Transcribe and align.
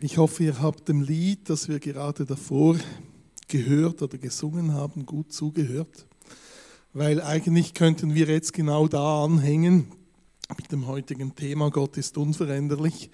Ich 0.00 0.16
hoffe, 0.16 0.44
ihr 0.44 0.62
habt 0.62 0.88
dem 0.88 1.02
Lied, 1.02 1.50
das 1.50 1.68
wir 1.68 1.80
gerade 1.80 2.24
davor 2.24 2.76
gehört 3.48 4.00
oder 4.00 4.16
gesungen 4.16 4.72
haben, 4.72 5.04
gut 5.04 5.32
zugehört, 5.32 6.06
weil 6.92 7.20
eigentlich 7.20 7.74
könnten 7.74 8.14
wir 8.14 8.26
jetzt 8.26 8.52
genau 8.52 8.86
da 8.86 9.24
anhängen 9.24 9.88
mit 10.56 10.70
dem 10.70 10.86
heutigen 10.86 11.34
Thema 11.34 11.72
Gott 11.72 11.96
ist 11.96 12.16
unveränderlich. 12.16 13.10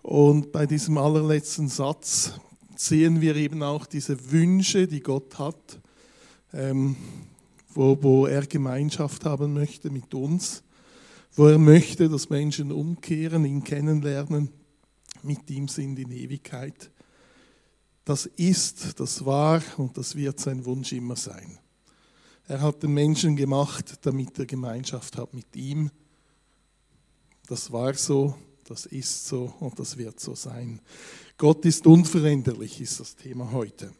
Und 0.00 0.50
bei 0.50 0.64
diesem 0.64 0.96
allerletzten 0.96 1.68
Satz 1.68 2.40
sehen 2.74 3.20
wir 3.20 3.36
eben 3.36 3.62
auch 3.62 3.84
diese 3.84 4.32
Wünsche, 4.32 4.86
die 4.88 5.00
Gott 5.00 5.38
hat, 5.38 5.78
ähm, 6.54 6.96
wo, 7.74 7.98
wo 8.00 8.24
er 8.24 8.46
Gemeinschaft 8.46 9.26
haben 9.26 9.52
möchte 9.52 9.90
mit 9.90 10.14
uns, 10.14 10.62
wo 11.34 11.48
er 11.48 11.58
möchte, 11.58 12.08
dass 12.08 12.30
Menschen 12.30 12.72
umkehren, 12.72 13.44
ihn 13.44 13.62
kennenlernen 13.62 14.63
mit 15.24 15.50
ihm 15.50 15.68
sind 15.68 15.98
in 15.98 16.10
Ewigkeit. 16.10 16.90
Das 18.04 18.26
ist, 18.26 19.00
das 19.00 19.24
war 19.24 19.62
und 19.78 19.96
das 19.96 20.14
wird 20.14 20.38
sein 20.38 20.64
Wunsch 20.64 20.92
immer 20.92 21.16
sein. 21.16 21.58
Er 22.46 22.60
hat 22.60 22.82
den 22.82 22.92
Menschen 22.92 23.36
gemacht, 23.36 23.98
damit 24.02 24.38
er 24.38 24.44
Gemeinschaft 24.44 25.16
hat 25.16 25.32
mit 25.32 25.56
ihm. 25.56 25.90
Das 27.46 27.72
war 27.72 27.94
so, 27.94 28.36
das 28.64 28.84
ist 28.86 29.26
so 29.26 29.54
und 29.60 29.78
das 29.78 29.96
wird 29.96 30.20
so 30.20 30.34
sein. 30.34 30.80
Gott 31.38 31.64
ist 31.64 31.86
unveränderlich, 31.86 32.80
ist 32.80 33.00
das 33.00 33.16
Thema 33.16 33.50
heute. 33.52 33.92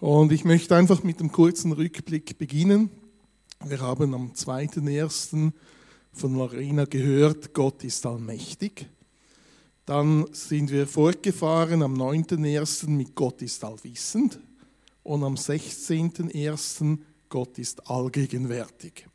Und 0.00 0.30
ich 0.30 0.44
möchte 0.44 0.76
einfach 0.76 1.02
mit 1.02 1.18
einem 1.18 1.32
kurzen 1.32 1.72
Rückblick 1.72 2.38
beginnen. 2.38 2.90
Wir 3.64 3.80
haben 3.80 4.14
am 4.14 4.32
2.1. 4.32 5.52
von 6.12 6.34
Lorena 6.34 6.84
gehört, 6.84 7.52
Gott 7.52 7.82
ist 7.82 8.06
allmächtig. 8.06 8.86
Dann 9.88 10.26
sind 10.34 10.70
wir 10.70 10.86
fortgefahren 10.86 11.82
am 11.82 11.94
9.1. 11.94 12.88
mit 12.88 13.14
Gott 13.14 13.40
ist 13.40 13.64
allwissend 13.64 14.38
und 15.02 15.24
am 15.24 15.34
16.1. 15.34 16.98
Gott 17.30 17.58
ist 17.58 17.88
allgegenwärtig. 17.88 19.08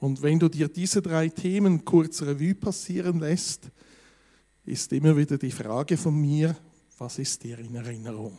Und 0.00 0.20
wenn 0.20 0.40
du 0.40 0.48
dir 0.48 0.66
diese 0.66 1.00
drei 1.00 1.28
Themen 1.28 1.84
kurz 1.84 2.22
Revue 2.22 2.56
passieren 2.56 3.20
lässt, 3.20 3.70
ist 4.64 4.92
immer 4.92 5.16
wieder 5.16 5.38
die 5.38 5.52
Frage 5.52 5.96
von 5.96 6.20
mir, 6.20 6.56
was 6.98 7.20
ist 7.20 7.44
dir 7.44 7.60
in 7.60 7.76
Erinnerung? 7.76 8.36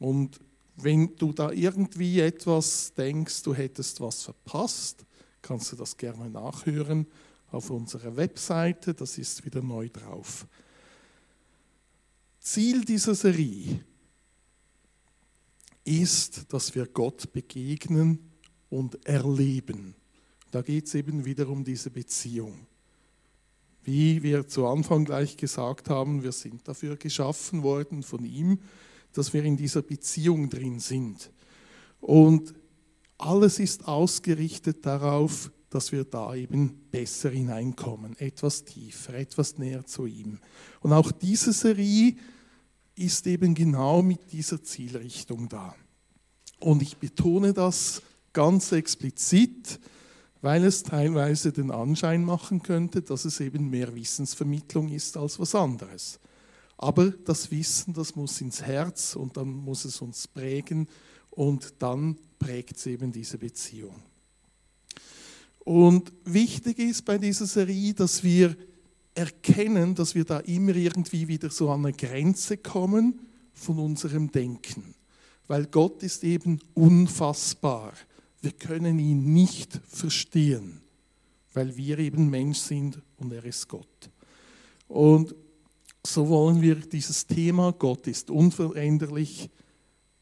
Und 0.00 0.40
wenn 0.74 1.14
du 1.14 1.32
da 1.32 1.52
irgendwie 1.52 2.18
etwas 2.18 2.92
denkst, 2.94 3.44
du 3.44 3.54
hättest 3.54 4.00
was 4.00 4.24
verpasst, 4.24 5.06
kannst 5.40 5.70
du 5.70 5.76
das 5.76 5.96
gerne 5.96 6.28
nachhören 6.28 7.06
auf 7.54 7.70
unserer 7.70 8.16
Webseite, 8.16 8.92
das 8.94 9.16
ist 9.16 9.44
wieder 9.44 9.62
neu 9.62 9.88
drauf. 9.88 10.46
Ziel 12.40 12.84
dieser 12.84 13.14
Serie 13.14 13.80
ist, 15.84 16.52
dass 16.52 16.74
wir 16.74 16.86
Gott 16.86 17.32
begegnen 17.32 18.18
und 18.68 19.06
erleben. 19.06 19.94
Da 20.50 20.62
geht 20.62 20.86
es 20.86 20.94
eben 20.94 21.24
wieder 21.24 21.48
um 21.48 21.64
diese 21.64 21.90
Beziehung. 21.90 22.66
Wie 23.82 24.22
wir 24.22 24.48
zu 24.48 24.66
Anfang 24.66 25.04
gleich 25.04 25.36
gesagt 25.36 25.90
haben, 25.90 26.22
wir 26.22 26.32
sind 26.32 26.66
dafür 26.66 26.96
geschaffen 26.96 27.62
worden 27.62 28.02
von 28.02 28.24
ihm, 28.24 28.60
dass 29.12 29.32
wir 29.32 29.44
in 29.44 29.56
dieser 29.56 29.82
Beziehung 29.82 30.48
drin 30.48 30.80
sind. 30.80 31.30
Und 32.00 32.54
alles 33.18 33.58
ist 33.58 33.86
ausgerichtet 33.86 34.84
darauf, 34.84 35.50
dass 35.74 35.90
wir 35.90 36.04
da 36.04 36.34
eben 36.34 36.88
besser 36.90 37.30
hineinkommen, 37.30 38.16
etwas 38.18 38.64
tiefer, 38.64 39.14
etwas 39.14 39.58
näher 39.58 39.84
zu 39.84 40.06
ihm. 40.06 40.38
Und 40.80 40.92
auch 40.92 41.10
diese 41.10 41.52
Serie 41.52 42.14
ist 42.94 43.26
eben 43.26 43.54
genau 43.54 44.02
mit 44.02 44.32
dieser 44.32 44.62
Zielrichtung 44.62 45.48
da. 45.48 45.74
Und 46.60 46.80
ich 46.80 46.96
betone 46.96 47.52
das 47.52 48.02
ganz 48.32 48.70
explizit, 48.72 49.80
weil 50.40 50.64
es 50.64 50.82
teilweise 50.82 51.52
den 51.52 51.70
Anschein 51.70 52.24
machen 52.24 52.62
könnte, 52.62 53.02
dass 53.02 53.24
es 53.24 53.40
eben 53.40 53.70
mehr 53.70 53.94
Wissensvermittlung 53.94 54.90
ist 54.90 55.16
als 55.16 55.40
was 55.40 55.54
anderes. 55.54 56.20
Aber 56.76 57.10
das 57.10 57.50
Wissen, 57.50 57.94
das 57.94 58.14
muss 58.14 58.40
ins 58.40 58.62
Herz 58.62 59.16
und 59.16 59.36
dann 59.36 59.48
muss 59.48 59.84
es 59.84 60.00
uns 60.00 60.28
prägen 60.28 60.88
und 61.30 61.74
dann 61.80 62.18
prägt 62.38 62.76
es 62.76 62.86
eben 62.86 63.10
diese 63.10 63.38
Beziehung. 63.38 63.94
Und 65.64 66.12
wichtig 66.24 66.78
ist 66.78 67.04
bei 67.04 67.18
dieser 67.18 67.46
Serie, 67.46 67.94
dass 67.94 68.22
wir 68.22 68.54
erkennen, 69.14 69.94
dass 69.94 70.14
wir 70.14 70.24
da 70.24 70.40
immer 70.40 70.74
irgendwie 70.74 71.26
wieder 71.28 71.50
so 71.50 71.70
an 71.70 71.86
eine 71.86 71.96
Grenze 71.96 72.58
kommen 72.58 73.20
von 73.52 73.78
unserem 73.78 74.30
Denken. 74.30 74.94
Weil 75.46 75.66
Gott 75.66 76.02
ist 76.02 76.24
eben 76.24 76.60
unfassbar. 76.74 77.94
Wir 78.42 78.52
können 78.52 78.98
ihn 78.98 79.32
nicht 79.32 79.80
verstehen, 79.86 80.80
weil 81.54 81.76
wir 81.76 81.98
eben 81.98 82.28
Mensch 82.28 82.58
sind 82.58 83.00
und 83.16 83.32
er 83.32 83.44
ist 83.44 83.68
Gott. 83.68 84.10
Und 84.88 85.34
so 86.06 86.28
wollen 86.28 86.60
wir 86.60 86.74
dieses 86.74 87.26
Thema, 87.26 87.72
Gott 87.72 88.06
ist 88.06 88.30
unveränderlich, 88.30 89.48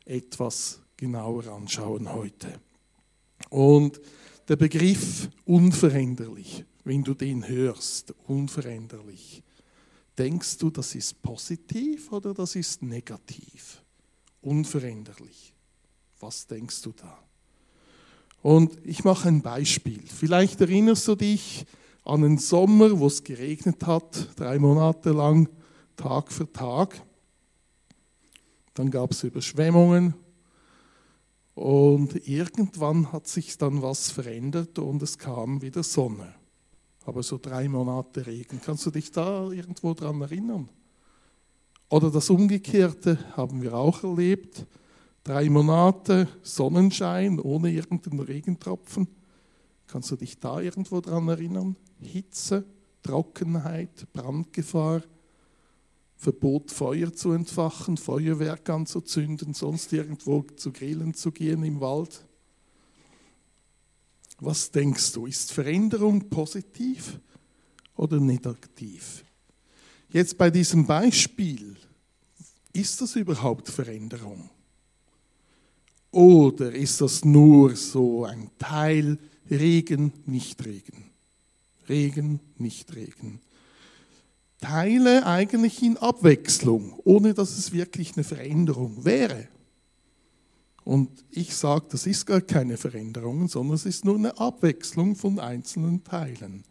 etwas 0.04 0.80
genauer 0.96 1.46
anschauen 1.48 2.12
heute. 2.12 2.60
Und 3.50 4.00
der 4.48 4.56
Begriff 4.56 5.28
unveränderlich, 5.44 6.64
wenn 6.84 7.04
du 7.04 7.14
den 7.14 7.46
hörst, 7.46 8.14
unveränderlich, 8.26 9.42
denkst 10.18 10.58
du, 10.58 10.70
das 10.70 10.94
ist 10.94 11.22
positiv 11.22 12.12
oder 12.12 12.34
das 12.34 12.56
ist 12.56 12.82
negativ? 12.82 13.82
Unveränderlich. 14.40 15.54
Was 16.20 16.46
denkst 16.46 16.82
du 16.82 16.92
da? 16.92 17.18
Und 18.42 18.76
ich 18.84 19.04
mache 19.04 19.28
ein 19.28 19.40
Beispiel. 19.40 20.02
Vielleicht 20.06 20.60
erinnerst 20.60 21.06
du 21.06 21.14
dich 21.14 21.64
an 22.04 22.24
einen 22.24 22.38
Sommer, 22.38 22.98
wo 22.98 23.06
es 23.06 23.22
geregnet 23.22 23.86
hat, 23.86 24.28
drei 24.36 24.58
Monate 24.58 25.10
lang, 25.10 25.48
Tag 25.96 26.32
für 26.32 26.52
Tag. 26.52 27.00
Dann 28.74 28.90
gab 28.90 29.12
es 29.12 29.22
Überschwemmungen, 29.22 30.14
und 31.54 32.26
irgendwann 32.26 33.12
hat 33.12 33.28
sich 33.28 33.58
dann 33.58 33.82
was 33.82 34.10
verändert 34.10 34.78
und 34.78 35.02
es 35.02 35.18
kam 35.18 35.60
wieder 35.60 35.82
Sonne. 35.82 36.34
Aber 37.04 37.22
so 37.22 37.38
drei 37.38 37.68
Monate 37.68 38.26
Regen. 38.26 38.60
Kannst 38.64 38.86
du 38.86 38.90
dich 38.90 39.10
da 39.10 39.50
irgendwo 39.50 39.92
dran 39.92 40.20
erinnern? 40.20 40.68
Oder 41.88 42.10
das 42.10 42.30
Umgekehrte 42.30 43.18
haben 43.36 43.60
wir 43.60 43.74
auch 43.74 44.02
erlebt. 44.02 44.66
Drei 45.24 45.50
Monate 45.50 46.26
Sonnenschein 46.42 47.38
ohne 47.38 47.70
irgendeinen 47.70 48.20
Regentropfen. 48.20 49.08
Kannst 49.86 50.10
du 50.10 50.16
dich 50.16 50.40
da 50.40 50.60
irgendwo 50.60 51.00
dran 51.00 51.28
erinnern? 51.28 51.76
Hitze, 52.00 52.64
Trockenheit, 53.02 54.10
Brandgefahr. 54.12 55.02
Verbot, 56.22 56.70
Feuer 56.70 57.12
zu 57.12 57.32
entfachen, 57.32 57.96
Feuerwerk 57.96 58.70
anzuzünden, 58.70 59.54
sonst 59.54 59.92
irgendwo 59.92 60.42
zu 60.54 60.70
grillen 60.70 61.14
zu 61.14 61.32
gehen 61.32 61.64
im 61.64 61.80
Wald. 61.80 62.24
Was 64.38 64.70
denkst 64.70 65.14
du, 65.14 65.26
ist 65.26 65.52
Veränderung 65.52 66.30
positiv 66.30 67.18
oder 67.96 68.20
negativ? 68.20 69.24
Jetzt 70.10 70.38
bei 70.38 70.48
diesem 70.48 70.86
Beispiel, 70.86 71.76
ist 72.72 73.00
das 73.00 73.16
überhaupt 73.16 73.68
Veränderung? 73.68 74.48
Oder 76.12 76.72
ist 76.72 77.00
das 77.00 77.24
nur 77.24 77.74
so 77.74 78.26
ein 78.26 78.48
Teil 78.58 79.18
Regen, 79.50 80.12
nicht 80.26 80.64
Regen? 80.64 81.10
Regen, 81.88 82.38
nicht 82.58 82.94
Regen. 82.94 83.40
Teile 84.62 85.26
eigentlich 85.26 85.82
in 85.82 85.98
Abwechslung, 85.98 86.98
ohne 87.04 87.34
dass 87.34 87.58
es 87.58 87.72
wirklich 87.72 88.14
eine 88.16 88.24
Veränderung 88.24 89.04
wäre. 89.04 89.48
Und 90.84 91.10
ich 91.30 91.54
sage, 91.54 91.86
das 91.90 92.06
ist 92.06 92.24
gar 92.26 92.40
keine 92.40 92.76
Veränderung, 92.76 93.48
sondern 93.48 93.74
es 93.74 93.84
ist 93.84 94.04
nur 94.04 94.16
eine 94.16 94.38
Abwechslung 94.38 95.14
von 95.14 95.38
einzelnen 95.38 96.02
Teilen. 96.02 96.64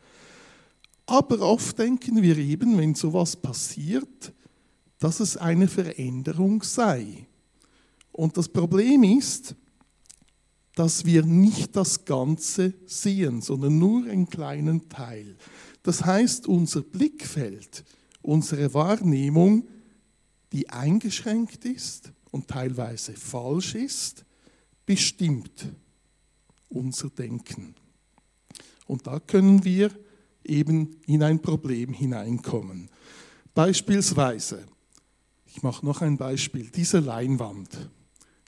Aber 1.06 1.42
oft 1.42 1.78
denken 1.78 2.22
wir 2.22 2.38
eben, 2.38 2.78
wenn 2.78 2.96
sowas 2.96 3.36
passiert, 3.36 4.34
dass 5.00 5.20
es 5.20 5.38
eine 5.38 5.68
Veränderung 5.68 6.64
sei. 6.64 7.28
Und 8.12 8.38
das 8.38 8.48
Problem 8.50 9.04
ist, 9.04 9.56
dass 10.82 11.06
wir 11.06 11.24
nicht 11.24 11.76
das 11.76 12.06
Ganze 12.06 12.74
sehen, 12.88 13.44
sondern 13.44 13.78
nur 13.78 14.04
einen 14.06 14.28
kleinen 14.28 14.90
Teil. 14.90 15.38
Das 15.84 16.04
heißt, 16.04 16.48
unser 16.48 16.82
Blickfeld, 16.82 17.84
unsere 18.24 18.74
Wahrnehmung, 18.74 19.68
die 20.52 20.68
eingeschränkt 20.72 21.66
ist 21.66 22.12
und 22.32 22.48
teilweise 22.48 23.14
falsch 23.14 23.76
ist, 23.76 24.26
bestimmt 24.84 25.68
unser 26.70 27.12
Denken. 27.12 27.76
Und 28.88 29.06
da 29.06 29.20
können 29.20 29.64
wir 29.64 29.92
eben 30.44 30.96
in 31.06 31.22
ein 31.22 31.44
Problem 31.44 31.94
hineinkommen. 31.94 32.90
Beispielsweise, 33.54 34.66
ich 35.46 35.62
mache 35.62 35.86
noch 35.86 36.02
ein 36.02 36.18
Beispiel, 36.18 36.72
diese 36.72 36.98
Leinwand. 36.98 37.92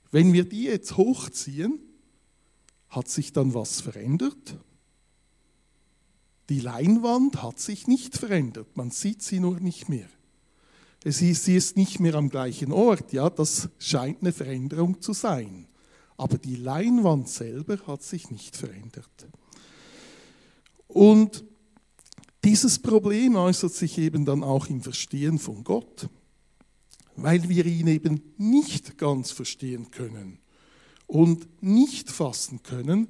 Wenn 0.10 0.34
wir 0.34 0.46
die 0.46 0.64
jetzt 0.64 0.98
hochziehen, 0.98 1.78
hat 2.94 3.10
sich 3.10 3.34
dann 3.34 3.54
was 3.54 3.82
verändert? 3.82 4.58
Die 6.50 6.60
Leinwand 6.60 7.42
hat 7.42 7.60
sich 7.60 7.88
nicht 7.88 8.18
verändert, 8.18 8.78
man 8.78 8.92
sieht 8.92 9.24
sie 9.24 9.40
nur 9.40 9.60
nicht 9.60 9.90
mehr. 9.90 10.08
Es 11.04 11.22
ist, 11.22 11.46
sie 11.46 11.56
ist 11.56 11.76
nicht 11.76 12.00
mehr 12.00 12.16
am 12.16 12.30
gleichen 12.30 12.72
Ort, 12.72 13.12
ja, 13.12 13.30
das 13.30 13.70
scheint 13.80 14.22
eine 14.22 14.32
Veränderung 14.32 15.02
zu 15.02 15.14
sein. 15.14 15.68
Aber 16.16 16.38
die 16.38 16.56
Leinwand 16.56 17.28
selber 17.28 17.80
hat 17.88 18.04
sich 18.04 18.30
nicht 18.30 18.56
verändert. 18.56 19.28
Und 20.88 21.44
dieses 22.44 22.78
Problem 22.78 23.36
äußert 23.36 23.74
sich 23.74 23.98
eben 23.98 24.24
dann 24.24 24.44
auch 24.44 24.68
im 24.68 24.82
Verstehen 24.82 25.40
von 25.40 25.64
Gott, 25.64 26.08
weil 27.16 27.50
wir 27.50 27.66
ihn 27.66 27.88
eben 27.88 28.22
nicht 28.38 28.98
ganz 28.98 29.32
verstehen 29.32 29.90
können 29.92 30.43
und 31.14 31.48
nicht 31.62 32.10
fassen 32.10 32.64
können, 32.64 33.08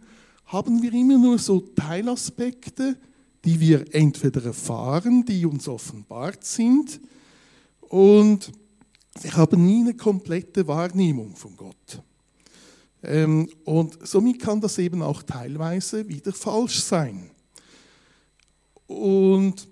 haben 0.48 0.82
wir 0.82 0.92
immer 0.94 1.18
nur 1.18 1.40
so 1.40 1.62
Teilaspekte, 1.62 2.98
die 3.46 3.62
wir 3.62 3.96
entweder 3.96 4.44
erfahren, 4.44 5.24
die 5.24 5.46
uns 5.46 5.70
offenbart 5.70 6.44
sind, 6.44 7.00
und 7.80 8.52
wir 9.22 9.38
haben 9.38 9.66
nie 9.66 9.82
eine 9.82 9.94
komplette 9.94 10.68
Wahrnehmung 10.68 11.36
von 11.36 11.56
Gott. 11.56 12.02
Ähm, 13.04 13.48
und 13.64 14.00
somit 14.06 14.40
kann 14.40 14.60
das 14.60 14.80
eben 14.80 15.02
auch 15.02 15.24
teilweise 15.24 16.08
wieder 16.10 16.34
falsch 16.34 16.82
sein. 16.82 17.30
Und 18.88 19.68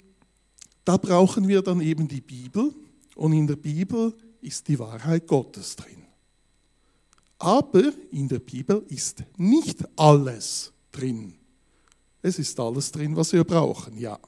da 0.85 0.97
brauchen 0.97 1.47
wir 1.47 1.61
dann 1.63 1.81
eben 1.81 2.07
die 2.07 2.21
Bibel 2.21 2.73
und 3.15 3.33
in 3.33 3.47
der 3.47 3.55
Bibel 3.55 4.13
ist 4.41 4.67
die 4.67 4.79
Wahrheit 4.79 5.27
Gottes 5.27 5.75
drin. 5.75 6.00
Aber 7.41 7.91
in 8.11 8.27
der 8.27 8.37
Bibel 8.37 8.85
ist 8.89 9.23
nicht 9.35 9.83
alles 9.97 10.71
drin. 10.91 11.33
Es 12.21 12.37
ist 12.37 12.59
alles 12.59 12.91
drin, 12.91 13.15
was 13.15 13.33
wir 13.33 13.43
brauchen, 13.43 13.97
ja. 13.97 14.19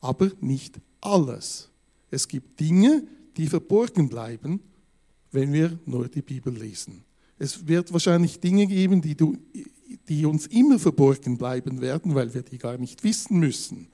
Aber 0.00 0.30
nicht 0.40 0.78
alles. 1.00 1.68
Es 2.12 2.28
gibt 2.28 2.60
Dinge, 2.60 3.02
die 3.36 3.48
verborgen 3.48 4.08
bleiben, 4.08 4.60
wenn 5.32 5.52
wir 5.52 5.76
nur 5.84 6.06
die 6.06 6.22
Bibel 6.22 6.56
lesen. 6.56 7.02
Es 7.40 7.66
wird 7.66 7.92
wahrscheinlich 7.92 8.38
Dinge 8.38 8.68
geben, 8.68 9.02
die, 9.02 9.16
du, 9.16 9.36
die 10.08 10.24
uns 10.24 10.46
immer 10.46 10.78
verborgen 10.78 11.36
bleiben 11.36 11.80
werden, 11.80 12.14
weil 12.14 12.32
wir 12.32 12.42
die 12.42 12.58
gar 12.58 12.78
nicht 12.78 13.02
wissen 13.02 13.40
müssen. 13.40 13.88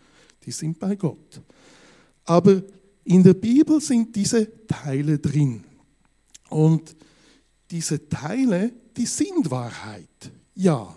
Die 0.45 0.53
sind 0.53 0.79
bei 0.79 0.97
Gott. 0.97 1.41
Aber 2.25 2.63
in 3.05 3.23
der 3.23 3.33
Bibel 3.33 3.81
sind 3.81 4.15
diese 4.15 4.67
Teile 4.67 5.19
drin. 5.19 5.65
Und 6.51 6.95
diese 7.71 8.09
Teile, 8.09 8.73
die 8.97 9.07
sind 9.07 9.51
Wahrheit, 9.51 10.33
ja. 10.55 10.97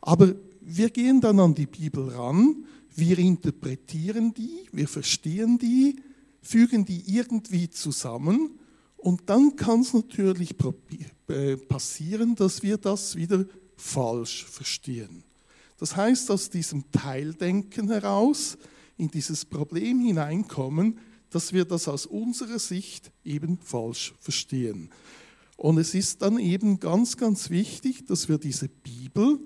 Aber 0.00 0.34
wir 0.60 0.90
gehen 0.90 1.20
dann 1.20 1.40
an 1.40 1.54
die 1.54 1.66
Bibel 1.66 2.08
ran, 2.08 2.64
wir 2.94 3.18
interpretieren 3.18 4.32
die, 4.32 4.68
wir 4.72 4.88
verstehen 4.88 5.58
die, 5.58 5.96
fügen 6.40 6.84
die 6.84 7.02
irgendwie 7.14 7.68
zusammen 7.68 8.58
und 8.96 9.28
dann 9.28 9.56
kann 9.56 9.80
es 9.80 9.92
natürlich 9.92 10.54
äh, 11.28 11.56
passieren, 11.56 12.34
dass 12.34 12.62
wir 12.62 12.78
das 12.78 13.16
wieder 13.16 13.44
falsch 13.76 14.46
verstehen. 14.46 15.24
Das 15.78 15.94
heißt, 15.94 16.30
aus 16.30 16.48
diesem 16.48 16.90
Teildenken 16.90 17.90
heraus 17.90 18.56
in 18.96 19.10
dieses 19.10 19.44
Problem 19.44 20.00
hineinkommen, 20.00 20.98
dass 21.30 21.52
wir 21.52 21.64
das 21.64 21.86
aus 21.88 22.06
unserer 22.06 22.58
Sicht 22.58 23.10
eben 23.24 23.58
falsch 23.58 24.14
verstehen. 24.20 24.90
Und 25.56 25.78
es 25.78 25.94
ist 25.94 26.22
dann 26.22 26.38
eben 26.38 26.80
ganz, 26.80 27.16
ganz 27.16 27.50
wichtig, 27.50 28.06
dass 28.06 28.28
wir 28.28 28.38
diese 28.38 28.68
Bibel 28.68 29.40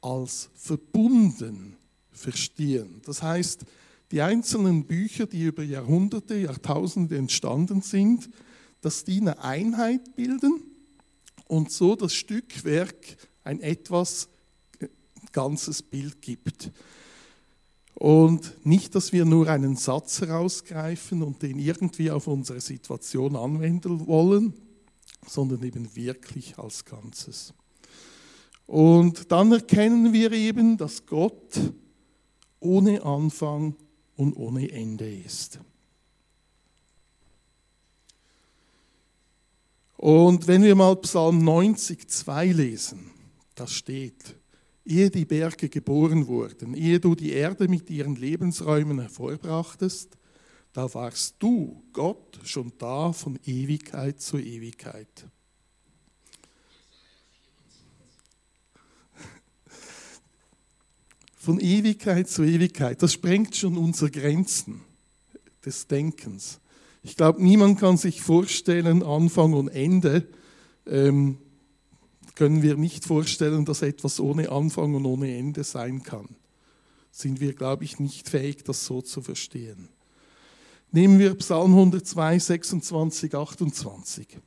als 0.00 0.50
verbunden 0.54 1.76
verstehen. 2.10 3.02
Das 3.04 3.22
heißt, 3.22 3.64
die 4.12 4.22
einzelnen 4.22 4.84
Bücher, 4.84 5.26
die 5.26 5.42
über 5.42 5.62
Jahrhunderte, 5.62 6.36
Jahrtausende 6.36 7.16
entstanden 7.16 7.82
sind, 7.82 8.30
dass 8.80 9.04
die 9.04 9.20
eine 9.20 9.42
Einheit 9.42 10.14
bilden 10.14 10.62
und 11.48 11.70
so 11.70 11.96
das 11.96 12.14
Stückwerk 12.14 12.94
ein 13.44 13.60
etwas 13.60 14.28
äh, 14.78 14.88
ganzes 15.32 15.82
Bild 15.82 16.22
gibt. 16.22 16.70
Und 17.94 18.64
nicht, 18.64 18.94
dass 18.94 19.12
wir 19.12 19.24
nur 19.24 19.48
einen 19.48 19.76
Satz 19.76 20.20
herausgreifen 20.20 21.22
und 21.22 21.42
den 21.42 21.58
irgendwie 21.58 22.10
auf 22.10 22.26
unsere 22.26 22.60
Situation 22.60 23.36
anwenden 23.36 24.06
wollen, 24.06 24.54
sondern 25.28 25.62
eben 25.62 25.94
wirklich 25.94 26.58
als 26.58 26.84
Ganzes. 26.84 27.54
Und 28.66 29.30
dann 29.30 29.52
erkennen 29.52 30.12
wir 30.12 30.32
eben, 30.32 30.76
dass 30.76 31.06
Gott 31.06 31.60
ohne 32.60 33.02
Anfang 33.04 33.76
und 34.16 34.34
ohne 34.36 34.70
Ende 34.70 35.08
ist. 35.08 35.60
Und 39.96 40.46
wenn 40.46 40.62
wir 40.62 40.74
mal 40.74 40.96
Psalm 40.96 41.42
90, 41.42 42.08
2 42.08 42.52
lesen, 42.52 43.10
da 43.54 43.66
steht, 43.66 44.36
ehe 44.84 45.10
die 45.10 45.24
Berge 45.24 45.68
geboren 45.68 46.26
wurden, 46.26 46.74
ehe 46.74 47.00
du 47.00 47.14
die 47.14 47.32
Erde 47.32 47.66
mit 47.66 47.88
ihren 47.88 48.14
Lebensräumen 48.14 49.00
hervorbrachtest, 49.00 50.16
da 50.76 50.92
warst 50.92 51.36
du, 51.38 51.82
Gott, 51.94 52.38
schon 52.44 52.70
da 52.76 53.10
von 53.14 53.38
Ewigkeit 53.46 54.20
zu 54.20 54.36
Ewigkeit. 54.36 55.08
Von 61.38 61.60
Ewigkeit 61.60 62.28
zu 62.28 62.42
Ewigkeit, 62.42 63.02
das 63.02 63.14
sprengt 63.14 63.56
schon 63.56 63.78
unsere 63.78 64.10
Grenzen 64.10 64.82
des 65.64 65.86
Denkens. 65.86 66.60
Ich 67.02 67.16
glaube, 67.16 67.42
niemand 67.42 67.80
kann 67.80 67.96
sich 67.96 68.20
vorstellen, 68.20 69.02
Anfang 69.02 69.54
und 69.54 69.68
Ende 69.68 70.28
ähm, 70.84 71.38
können 72.34 72.60
wir 72.60 72.76
nicht 72.76 73.06
vorstellen, 73.06 73.64
dass 73.64 73.80
etwas 73.80 74.20
ohne 74.20 74.50
Anfang 74.50 74.94
und 74.94 75.06
ohne 75.06 75.34
Ende 75.34 75.64
sein 75.64 76.02
kann. 76.02 76.36
Sind 77.12 77.40
wir, 77.40 77.54
glaube 77.54 77.84
ich, 77.84 77.98
nicht 77.98 78.28
fähig, 78.28 78.62
das 78.64 78.84
so 78.84 79.00
zu 79.00 79.22
verstehen. 79.22 79.88
Nehmen 80.92 81.18
wir 81.18 81.34
Psalm 81.34 81.72
102, 81.72 82.38
26, 82.38 83.34
28. 83.34 84.38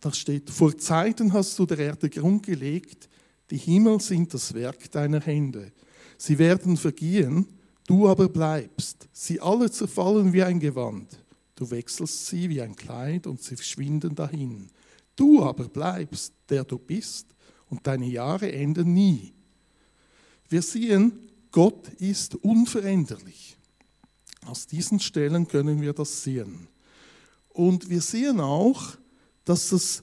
Da 0.00 0.12
steht, 0.12 0.50
vor 0.50 0.76
Zeiten 0.76 1.32
hast 1.32 1.58
du 1.58 1.66
der 1.66 1.78
Erde 1.78 2.10
Grund 2.10 2.44
gelegt, 2.44 3.08
die 3.50 3.56
Himmel 3.56 4.00
sind 4.00 4.32
das 4.32 4.54
Werk 4.54 4.90
deiner 4.90 5.20
Hände. 5.20 5.72
Sie 6.16 6.38
werden 6.38 6.76
vergehen, 6.76 7.46
du 7.86 8.08
aber 8.08 8.28
bleibst. 8.28 9.08
Sie 9.12 9.40
alle 9.40 9.70
zerfallen 9.70 10.32
wie 10.32 10.42
ein 10.42 10.60
Gewand. 10.60 11.18
Du 11.54 11.70
wechselst 11.70 12.26
sie 12.26 12.48
wie 12.48 12.62
ein 12.62 12.76
Kleid 12.76 13.26
und 13.26 13.42
sie 13.42 13.56
verschwinden 13.56 14.14
dahin. 14.14 14.70
Du 15.16 15.42
aber 15.42 15.68
bleibst, 15.68 16.32
der 16.48 16.64
du 16.64 16.78
bist, 16.78 17.26
und 17.68 17.86
deine 17.86 18.06
Jahre 18.06 18.50
enden 18.52 18.94
nie. 18.94 19.32
Wir 20.48 20.62
sehen, 20.62 21.30
Gott 21.52 21.88
ist 21.98 22.34
unveränderlich. 22.36 23.56
Aus 24.46 24.66
diesen 24.66 25.00
Stellen 25.00 25.46
können 25.46 25.80
wir 25.80 25.92
das 25.92 26.22
sehen. 26.22 26.68
Und 27.50 27.90
wir 27.90 28.00
sehen 28.00 28.40
auch, 28.40 28.96
dass 29.44 29.72
es 29.72 30.02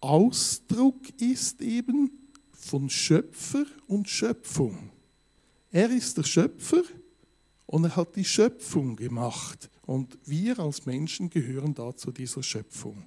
Ausdruck 0.00 1.08
ist 1.20 1.60
eben 1.60 2.10
von 2.52 2.90
Schöpfer 2.90 3.64
und 3.86 4.08
Schöpfung. 4.08 4.90
Er 5.70 5.90
ist 5.90 6.16
der 6.16 6.24
Schöpfer 6.24 6.82
und 7.66 7.84
er 7.84 7.96
hat 7.96 8.16
die 8.16 8.24
Schöpfung 8.24 8.96
gemacht. 8.96 9.70
Und 9.86 10.18
wir 10.24 10.58
als 10.58 10.86
Menschen 10.86 11.30
gehören 11.30 11.74
da 11.74 11.96
zu 11.96 12.12
dieser 12.12 12.42
Schöpfung. 12.42 13.04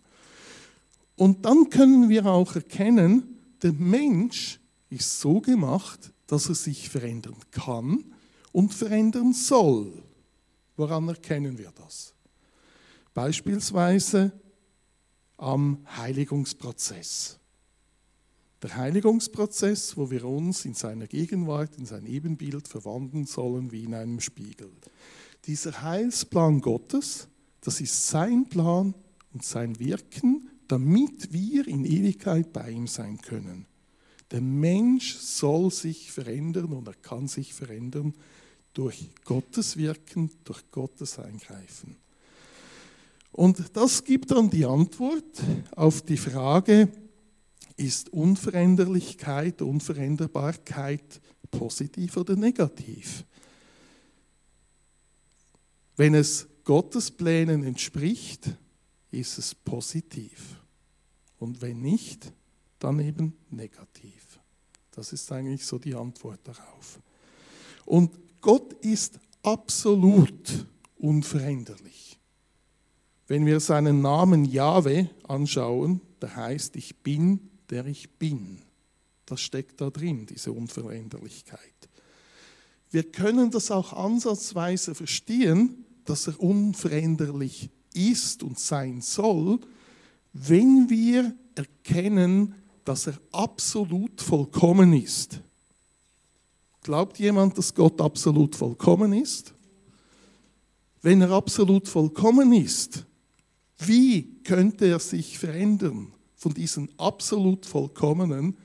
Und 1.15 1.45
dann 1.45 1.69
können 1.69 2.09
wir 2.09 2.25
auch 2.25 2.55
erkennen, 2.55 3.37
der 3.61 3.73
Mensch 3.73 4.59
ist 4.89 5.19
so 5.19 5.39
gemacht, 5.39 6.11
dass 6.27 6.49
er 6.49 6.55
sich 6.55 6.89
verändern 6.89 7.35
kann 7.51 8.03
und 8.51 8.73
verändern 8.73 9.33
soll. 9.33 9.93
Woran 10.81 11.09
erkennen 11.09 11.59
wir 11.59 11.71
das? 11.75 12.11
Beispielsweise 13.13 14.31
am 15.37 15.85
Heiligungsprozess. 15.95 17.37
Der 18.63 18.75
Heiligungsprozess, 18.75 19.95
wo 19.95 20.09
wir 20.09 20.25
uns 20.25 20.65
in 20.65 20.73
seiner 20.73 21.05
Gegenwart, 21.05 21.77
in 21.77 21.85
sein 21.85 22.07
Ebenbild 22.07 22.67
verwandeln 22.67 23.27
sollen 23.27 23.71
wie 23.71 23.83
in 23.83 23.93
einem 23.93 24.19
Spiegel. 24.21 24.71
Dieser 25.45 25.83
Heilsplan 25.83 26.61
Gottes, 26.61 27.27
das 27.61 27.79
ist 27.79 28.07
sein 28.07 28.49
Plan 28.49 28.95
und 29.33 29.45
sein 29.45 29.77
Wirken, 29.77 30.49
damit 30.67 31.31
wir 31.31 31.67
in 31.67 31.85
Ewigkeit 31.85 32.51
bei 32.53 32.71
ihm 32.71 32.87
sein 32.87 33.21
können. 33.21 33.67
Der 34.31 34.41
Mensch 34.41 35.15
soll 35.17 35.69
sich 35.69 36.11
verändern 36.11 36.73
und 36.73 36.87
er 36.87 36.95
kann 36.95 37.27
sich 37.27 37.53
verändern. 37.53 38.15
Durch 38.73 39.09
Gottes 39.25 39.77
Wirken, 39.77 40.31
durch 40.43 40.69
Gottes 40.71 41.19
Eingreifen. 41.19 41.97
Und 43.31 43.75
das 43.75 44.03
gibt 44.03 44.31
dann 44.31 44.49
die 44.49 44.65
Antwort 44.65 45.41
auf 45.75 46.01
die 46.01 46.17
Frage, 46.17 46.89
ist 47.77 48.09
Unveränderlichkeit, 48.09 49.61
Unveränderbarkeit 49.61 51.21
positiv 51.49 52.17
oder 52.17 52.35
negativ? 52.35 53.25
Wenn 55.95 56.13
es 56.13 56.47
Gottes 56.63 57.11
Plänen 57.11 57.63
entspricht, 57.63 58.49
ist 59.11 59.37
es 59.37 59.55
positiv. 59.55 60.57
Und 61.39 61.61
wenn 61.61 61.81
nicht, 61.81 62.31
dann 62.79 62.99
eben 62.99 63.35
negativ. 63.49 64.39
Das 64.91 65.13
ist 65.13 65.31
eigentlich 65.31 65.65
so 65.65 65.77
die 65.79 65.95
Antwort 65.95 66.39
darauf. 66.43 66.99
Und 67.85 68.11
Gott 68.41 68.73
ist 68.81 69.19
absolut 69.43 70.67
unveränderlich. 70.97 72.19
Wenn 73.27 73.45
wir 73.45 73.59
seinen 73.59 74.01
Namen 74.01 74.45
Jahwe 74.45 75.09
anschauen, 75.27 76.01
der 76.21 76.35
heißt, 76.35 76.75
ich 76.75 76.97
bin, 76.97 77.49
der 77.69 77.85
ich 77.85 78.09
bin. 78.17 78.59
Das 79.25 79.41
steckt 79.41 79.79
da 79.79 79.89
drin, 79.89 80.25
diese 80.25 80.51
Unveränderlichkeit. 80.51 81.59
Wir 82.89 83.03
können 83.03 83.51
das 83.51 83.71
auch 83.71 83.93
ansatzweise 83.93 84.93
verstehen, 84.95 85.85
dass 86.03 86.27
er 86.27 86.39
unveränderlich 86.41 87.69
ist 87.93 88.43
und 88.43 88.59
sein 88.59 89.01
soll, 89.01 89.59
wenn 90.33 90.89
wir 90.89 91.33
erkennen, 91.55 92.55
dass 92.83 93.07
er 93.07 93.17
absolut 93.31 94.19
vollkommen 94.21 94.93
ist. 94.93 95.39
Glaubt 96.81 97.19
jemand, 97.19 97.57
dass 97.57 97.73
Gott 97.73 98.01
absolut 98.01 98.55
vollkommen 98.55 99.13
ist? 99.13 99.53
Wenn 101.01 101.21
er 101.21 101.31
absolut 101.31 101.87
vollkommen 101.87 102.53
ist, 102.53 103.05
wie 103.77 104.41
könnte 104.43 104.85
er 104.85 104.99
sich 104.99 105.39
verändern? 105.39 106.13
Von 106.35 106.53
diesen 106.53 106.89
absolut 106.97 107.65
Vollkommenen 107.65 108.57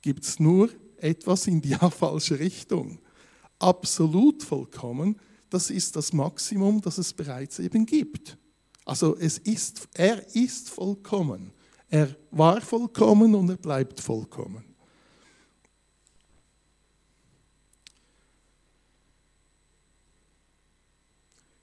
gibt 0.00 0.24
es 0.24 0.38
nur 0.38 0.70
etwas 0.96 1.46
in 1.46 1.60
die 1.60 1.74
falsche 1.90 2.38
Richtung. 2.38 2.98
Absolut 3.58 4.42
vollkommen, 4.42 5.16
das 5.50 5.70
ist 5.70 5.96
das 5.96 6.12
Maximum, 6.12 6.80
das 6.80 6.98
es 6.98 7.12
bereits 7.12 7.58
eben 7.58 7.86
gibt. 7.86 8.36
Also 8.84 9.16
es 9.16 9.38
ist, 9.38 9.88
er 9.94 10.24
ist 10.34 10.70
vollkommen. 10.70 11.52
Er 11.88 12.14
war 12.30 12.60
vollkommen 12.60 13.34
und 13.34 13.48
er 13.50 13.56
bleibt 13.56 14.00
vollkommen. 14.00 14.67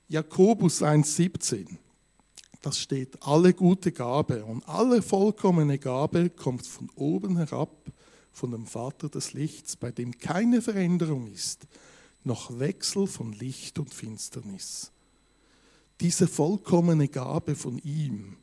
Jakobus 0.08 0.82
1,17 0.82 1.78
das 2.66 2.80
steht, 2.80 3.22
alle 3.22 3.54
gute 3.54 3.92
Gabe 3.92 4.44
und 4.44 4.68
alle 4.68 5.04
vollkommene 5.04 5.78
Gabe 5.78 6.32
kommt 6.32 6.66
von 6.66 6.90
oben 6.96 7.38
herab, 7.38 7.70
von 8.32 8.50
dem 8.50 8.66
Vater 8.66 9.08
des 9.08 9.34
Lichts, 9.34 9.76
bei 9.76 9.92
dem 9.92 10.18
keine 10.18 10.64
Veränderung 10.64 11.28
ist, 11.28 11.68
noch 12.24 12.58
Wechsel 12.58 13.06
von 13.06 13.34
Licht 13.34 13.78
und 13.78 13.94
Finsternis. 13.94 14.92
Diese 16.02 16.28
vollkommene 16.28 17.08
Gabe 17.08 17.54
von 17.54 17.78
ihm, 17.78 18.38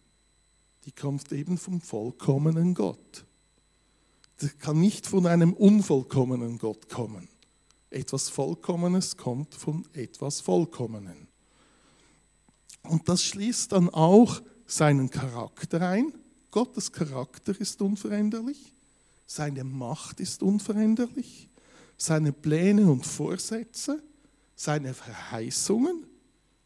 die 0.85 0.93
kommt 0.93 1.33
eben 1.33 1.59
vom 1.59 1.81
vollkommenen 1.81 2.75
Gott. 2.75 3.25
Das 4.37 4.57
kann 4.59 4.81
nicht 4.81 5.05
von 5.05 5.27
einem 5.27 5.53
unvollkommenen 5.53 6.59
Gott 6.59 6.89
kommen. 6.89 7.27
Etwas 7.91 8.29
Vollkommenes 8.29 9.17
kommt 9.17 9.53
von 9.57 9.85
etwas 9.95 10.41
Vollkommenen. 10.41 11.32
Und 12.83 13.09
das 13.09 13.23
schließt 13.23 13.73
dann 13.73 13.89
auch 13.91 14.43
seinen 14.67 15.11
Charakter 15.11 15.81
ein. 15.89 16.13
Gottes 16.51 16.93
Charakter 16.93 17.59
ist 17.59 17.81
unveränderlich, 17.81 18.75
seine 19.27 19.65
Macht 19.65 20.21
ist 20.21 20.43
unveränderlich, 20.43 21.49
seine 21.97 22.33
Pläne 22.33 22.91
und 22.91 23.07
Vorsätze, 23.07 24.03
seine 24.55 24.93
Verheißungen. 24.93 26.07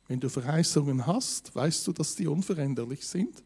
Wenn 0.08 0.20
du 0.20 0.28
Verheißungen 0.28 1.06
hast, 1.06 1.54
weißt 1.54 1.86
du, 1.86 1.92
dass 1.92 2.16
die 2.16 2.26
unveränderlich 2.26 3.06
sind. 3.06 3.42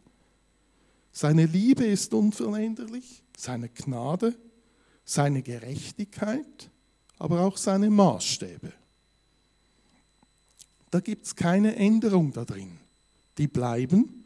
Seine 1.12 1.47
Liebe 1.47 1.85
ist 1.85 2.14
unveränderlich, 2.14 3.23
seine 3.37 3.69
Gnade, 3.69 4.35
seine 5.05 5.43
Gerechtigkeit, 5.43 6.71
aber 7.19 7.40
auch 7.40 7.57
seine 7.57 7.90
Maßstäbe. 7.90 8.73
Da 10.90 11.00
gibt 11.00 11.26
es 11.26 11.37
keine 11.37 11.76
Änderung 11.76 12.32
da 12.32 12.44
drin. 12.44 12.78
Die 13.38 13.47
bleiben, 13.47 14.25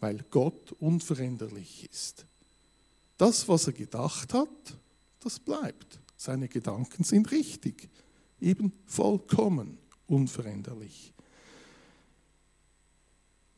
weil 0.00 0.24
Gott 0.30 0.72
unveränderlich 0.72 1.88
ist. 1.90 2.26
Das, 3.16 3.48
was 3.48 3.66
er 3.66 3.72
gedacht 3.72 4.34
hat, 4.34 4.48
das 5.20 5.38
bleibt. 5.38 6.00
Seine 6.16 6.48
Gedanken 6.48 7.04
sind 7.04 7.30
richtig, 7.30 7.88
eben 8.40 8.72
vollkommen 8.86 9.78
unveränderlich. 10.06 11.12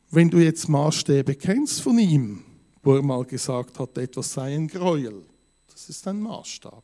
Wenn 0.09 0.29
du 0.29 0.39
jetzt 0.39 0.67
Maßstäbe 0.67 1.35
kennst 1.35 1.81
von 1.81 1.97
ihm, 1.97 2.43
wo 2.83 2.95
er 2.95 3.01
mal 3.01 3.23
gesagt 3.25 3.79
hat, 3.79 3.97
etwas 3.97 4.33
sei 4.33 4.55
ein 4.55 4.67
Gräuel, 4.67 5.23
das 5.67 5.89
ist 5.89 6.07
ein 6.07 6.19
Maßstab. 6.19 6.83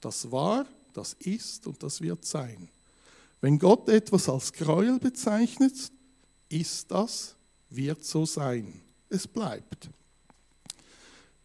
Das 0.00 0.30
war, 0.30 0.66
das 0.92 1.14
ist 1.14 1.66
und 1.66 1.82
das 1.82 2.00
wird 2.00 2.24
sein. 2.24 2.68
Wenn 3.44 3.58
Gott 3.58 3.90
etwas 3.90 4.26
als 4.30 4.54
Gräuel 4.54 4.98
bezeichnet, 4.98 5.92
ist 6.48 6.90
das, 6.90 7.36
wird 7.68 8.02
so 8.02 8.24
sein. 8.24 8.80
Es 9.10 9.28
bleibt. 9.28 9.90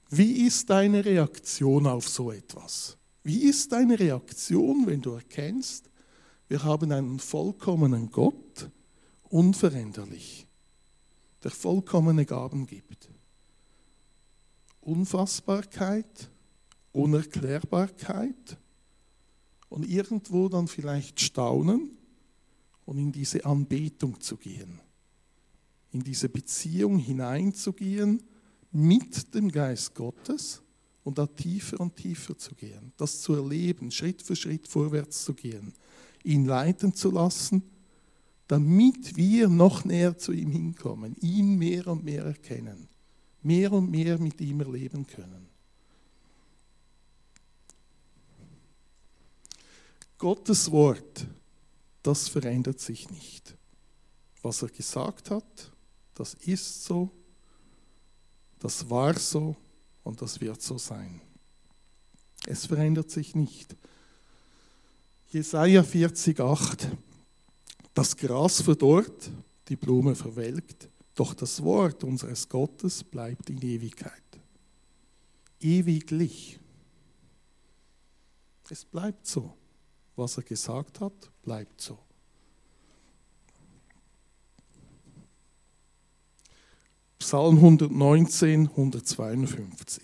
Wie 0.10 0.48
ist 0.48 0.70
deine 0.70 1.04
Reaktion 1.04 1.86
auf 1.86 2.08
so 2.08 2.32
etwas? 2.32 2.96
Wie 3.22 3.40
ist 3.40 3.74
deine 3.74 4.00
Reaktion, 4.00 4.88
wenn 4.88 5.02
du 5.02 5.12
erkennst, 5.12 5.90
wir 6.48 6.64
haben 6.64 6.90
einen 6.94 7.20
vollkommenen 7.20 8.10
Gott, 8.10 8.70
unveränderlich, 9.24 10.48
der 11.44 11.52
vollkommene 11.52 12.26
Gaben 12.26 12.66
gibt? 12.66 13.10
Unfassbarkeit, 14.80 16.30
Unerklärbarkeit, 16.94 18.58
und 19.70 19.88
irgendwo 19.88 20.50
dann 20.50 20.68
vielleicht 20.68 21.22
staunen 21.22 21.92
und 22.86 22.98
in 22.98 23.12
diese 23.12 23.46
Anbetung 23.46 24.20
zu 24.20 24.38
gehen, 24.38 24.80
in 25.92 26.04
diese 26.04 26.30
Beziehung 26.30 26.98
hineinzugehen 26.98 28.22
mit 28.72 29.34
dem 29.34 29.52
Geist 29.52 29.96
Gottes 29.96 30.62
und 31.04 31.18
da 31.18 31.28
tiefer 31.28 31.80
und 31.80 31.96
tiefer 31.96 32.38
zu 32.38 32.56
gehen, 32.56 32.94
das 32.98 33.22
zu 33.22 33.34
erleben, 33.34 33.92
Schritt 33.92 34.22
für 34.22 34.36
Schritt 34.36 34.68
vorwärts 34.68 35.24
zu 35.24 35.34
gehen, 35.34 35.74
ihn 36.24 36.46
leiten 36.46 36.94
zu 36.94 37.12
lassen, 37.12 37.64
damit 38.48 39.16
wir 39.16 39.48
noch 39.48 39.86
näher 39.86 40.18
zu 40.18 40.32
ihm 40.32 40.52
hinkommen, 40.52 41.16
ihn 41.22 41.58
mehr 41.58 41.88
und 41.88 42.04
mehr 42.04 42.26
erkennen, 42.26 42.90
mehr 43.44 43.72
und 43.72 43.92
mehr 43.92 44.18
mit 44.18 44.42
ihm 44.42 44.62
erleben 44.62 45.06
können. 45.06 45.49
Gottes 50.20 50.70
Wort, 50.70 51.26
das 52.04 52.28
verändert 52.28 52.82
sich 52.82 53.10
nicht. 53.10 53.56
Was 54.42 54.62
er 54.62 54.68
gesagt 54.68 55.32
hat, 55.32 55.72
das 56.14 56.34
ist 56.34 56.84
so, 56.84 57.10
das 58.60 58.90
war 58.90 59.18
so 59.18 59.56
und 60.04 60.22
das 60.22 60.42
wird 60.42 60.62
so 60.62 60.78
sein. 60.78 61.22
Es 62.46 62.66
verändert 62.66 63.10
sich 63.10 63.34
nicht. 63.34 63.78
Jesaja 65.30 65.82
40,8 65.82 66.88
Das 67.94 68.18
Gras 68.18 68.62
verdorrt, 68.62 69.32
die 69.70 69.78
Blume 69.78 70.16
verwelkt, 70.16 70.90
doch 71.16 71.34
das 71.34 71.64
Wort 71.64 72.04
unseres 72.04 72.50
Gottes 72.50 73.06
bleibt 73.06 73.50
in 73.50 73.62
Ewigkeit. 73.62 74.24
Ewiglich. 75.62 76.60
Es 78.70 78.84
bleibt 78.84 79.26
so 79.26 79.59
was 80.20 80.38
er 80.38 80.44
gesagt 80.44 81.00
hat, 81.00 81.32
bleibt 81.42 81.82
so. 81.82 81.98
Psalm 87.18 87.58
119, 87.58 88.68
152. 88.70 90.04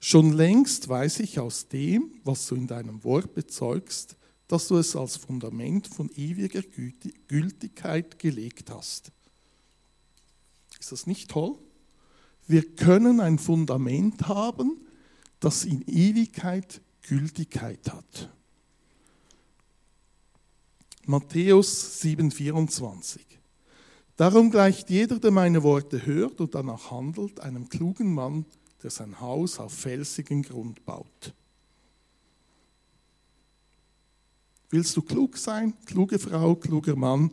Schon 0.00 0.32
längst 0.32 0.88
weiß 0.88 1.20
ich 1.20 1.38
aus 1.38 1.68
dem, 1.68 2.20
was 2.24 2.46
du 2.46 2.54
in 2.54 2.66
deinem 2.66 3.04
Wort 3.04 3.34
bezeugst, 3.34 4.16
dass 4.48 4.68
du 4.68 4.76
es 4.76 4.94
als 4.94 5.16
Fundament 5.16 5.86
von 5.86 6.10
ewiger 6.14 6.62
Gültigkeit 7.28 8.18
gelegt 8.18 8.70
hast. 8.70 9.12
Ist 10.78 10.92
das 10.92 11.06
nicht 11.06 11.30
toll? 11.30 11.56
Wir 12.46 12.74
können 12.74 13.20
ein 13.20 13.38
Fundament 13.38 14.28
haben, 14.28 14.86
das 15.40 15.64
in 15.64 15.82
Ewigkeit 15.82 16.82
Gültigkeit 17.02 17.90
hat. 17.92 18.33
Matthäus 21.06 22.02
7,24. 22.02 23.18
Darum 24.16 24.50
gleicht 24.50 24.90
jeder, 24.90 25.18
der 25.18 25.30
meine 25.30 25.62
Worte 25.62 26.06
hört 26.06 26.40
und 26.40 26.54
danach 26.54 26.90
handelt, 26.90 27.40
einem 27.40 27.68
klugen 27.68 28.14
Mann, 28.14 28.46
der 28.82 28.90
sein 28.90 29.20
Haus 29.20 29.58
auf 29.58 29.72
felsigen 29.72 30.42
Grund 30.42 30.84
baut. 30.84 31.34
Willst 34.70 34.96
du 34.96 35.02
klug 35.02 35.36
sein, 35.36 35.74
kluge 35.84 36.18
Frau, 36.18 36.54
kluger 36.54 36.96
Mann? 36.96 37.30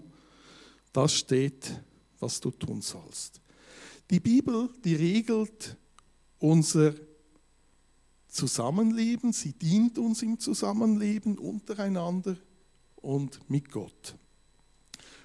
Das 0.94 1.14
steht, 1.14 1.82
was 2.20 2.40
du 2.40 2.52
tun 2.52 2.82
sollst. 2.82 3.42
Die 4.10 4.20
Bibel, 4.20 4.70
die 4.84 4.96
regelt 4.96 5.78
unser 6.40 6.94
Zusammenleben, 8.28 9.34
sie 9.34 9.54
dient 9.54 9.98
uns 9.98 10.22
im 10.22 10.40
Zusammenleben 10.40 11.38
untereinander 11.38 12.38
und 13.02 13.50
mit 13.50 13.72
Gott. 13.72 14.16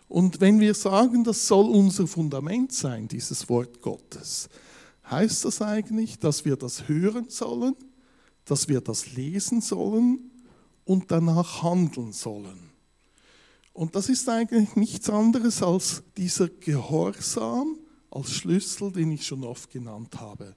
Und 0.09 0.41
wenn 0.41 0.61
wir 0.61 0.75
sagen, 0.75 1.25
das 1.25 1.47
soll 1.47 1.67
unser 1.67 2.07
Fundament 2.07 2.73
sein, 2.73 3.09
dieses 3.09 3.49
Wort 3.49 3.81
Gottes, 3.83 4.49
heißt 5.11 5.45
das 5.45 5.63
eigentlich, 5.63 6.19
dass 6.19 6.45
wir 6.45 6.57
das 6.57 6.89
hören 6.89 7.29
sollen, 7.29 7.75
dass 8.45 8.69
wir 8.69 8.81
das 8.81 9.15
lesen 9.15 9.61
sollen 9.61 10.31
und 10.85 11.11
danach 11.11 11.63
handeln 11.63 12.13
sollen. 12.13 12.71
Und 13.73 13.95
das 13.95 14.09
ist 14.09 14.29
eigentlich 14.29 14.77
nichts 14.77 15.11
anderes 15.11 15.63
als 15.63 16.03
dieser 16.17 16.49
Gehorsam 16.49 17.79
als 18.11 18.33
Schlüssel, 18.33 18.93
den 18.93 19.11
ich 19.11 19.27
schon 19.27 19.45
oft 19.45 19.71
genannt 19.71 20.19
habe. 20.21 20.57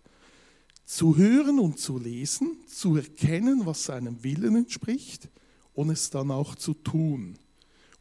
Zu 0.86 1.18
hören 1.18 1.60
und 1.60 1.78
zu 1.80 1.98
lesen, 1.98 2.58
zu 2.68 2.96
erkennen, 2.96 3.66
was 3.66 3.84
seinem 3.84 4.24
Willen 4.24 4.56
entspricht 4.56 5.30
und 5.80 5.92
es 5.92 6.10
dann 6.10 6.30
auch 6.30 6.56
zu 6.56 6.74
tun. 6.74 7.40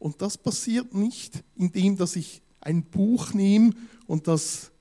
Und 0.00 0.20
das 0.20 0.36
passiert 0.36 0.94
nicht, 0.94 1.44
indem 1.54 1.96
dass 1.96 2.16
ich 2.16 2.42
ein 2.60 2.82
Buch 2.82 3.34
nehme 3.34 3.72
und 4.08 4.26
das 4.26 4.72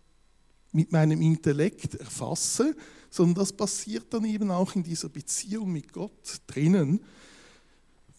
mit 0.71 0.91
meinem 0.91 1.21
Intellekt 1.21 1.93
erfasse, 1.93 2.75
sondern 3.11 3.35
das 3.35 3.53
passiert 3.53 4.11
dann 4.11 4.25
eben 4.25 4.49
auch 4.49 4.73
in 4.73 4.81
dieser 4.81 5.09
Beziehung 5.09 5.71
mit 5.71 5.93
Gott 5.93 6.41
drinnen, 6.47 6.99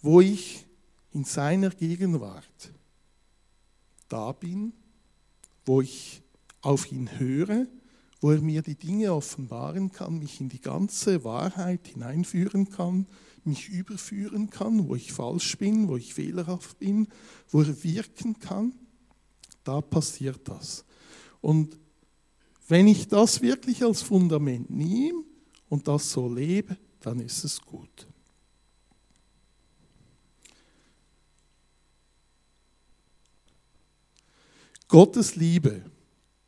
wo 0.00 0.20
ich 0.20 0.64
in 1.10 1.24
seiner 1.24 1.70
Gegenwart 1.70 2.72
da 4.08 4.30
bin, 4.30 4.72
wo 5.66 5.80
ich 5.80 6.22
auf 6.60 6.92
ihn 6.92 7.18
höre, 7.18 7.66
wo 8.20 8.30
er 8.30 8.40
mir 8.40 8.62
die 8.62 8.76
Dinge 8.76 9.12
offenbaren 9.12 9.90
kann, 9.90 10.20
mich 10.20 10.40
in 10.40 10.48
die 10.48 10.60
ganze 10.60 11.24
Wahrheit 11.24 11.88
hineinführen 11.88 12.70
kann, 12.70 13.08
mich 13.48 13.68
überführen 13.68 14.50
kann, 14.50 14.88
wo 14.88 14.94
ich 14.94 15.12
falsch 15.12 15.58
bin, 15.58 15.88
wo 15.88 15.96
ich 15.96 16.14
fehlerhaft 16.14 16.78
bin, 16.78 17.08
wo 17.50 17.62
er 17.62 17.82
wirken 17.82 18.38
kann, 18.38 18.74
da 19.64 19.80
passiert 19.80 20.46
das. 20.48 20.84
Und 21.40 21.78
wenn 22.68 22.86
ich 22.86 23.08
das 23.08 23.40
wirklich 23.40 23.82
als 23.82 24.02
Fundament 24.02 24.70
nehme 24.70 25.24
und 25.68 25.88
das 25.88 26.10
so 26.10 26.32
lebe, 26.32 26.76
dann 27.00 27.20
ist 27.20 27.44
es 27.44 27.60
gut. 27.60 28.06
Gottes 34.88 35.36
Liebe, 35.36 35.82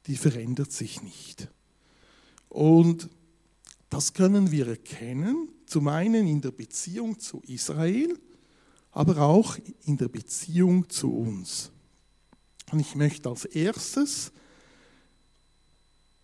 die 0.07 0.17
verändert 0.17 0.73
sich 0.73 1.03
nicht. 1.03 1.49
Und 2.49 3.09
das 3.91 4.15
können 4.15 4.51
wir 4.51 4.69
erkennen, 4.69 5.51
zum 5.67 5.89
einen 5.89 6.27
in 6.27 6.41
der 6.41 6.53
Beziehung 6.53 7.19
zu 7.19 7.43
Israel, 7.47 8.19
aber 8.93 9.19
auch 9.19 9.57
in 9.85 9.97
der 9.97 10.09
Beziehung 10.09 10.89
zu 10.89 11.13
uns. 11.13 11.71
Und 12.73 12.81
ich 12.81 12.95
möchte 12.95 13.29
als 13.29 13.45
erstes 13.45 14.33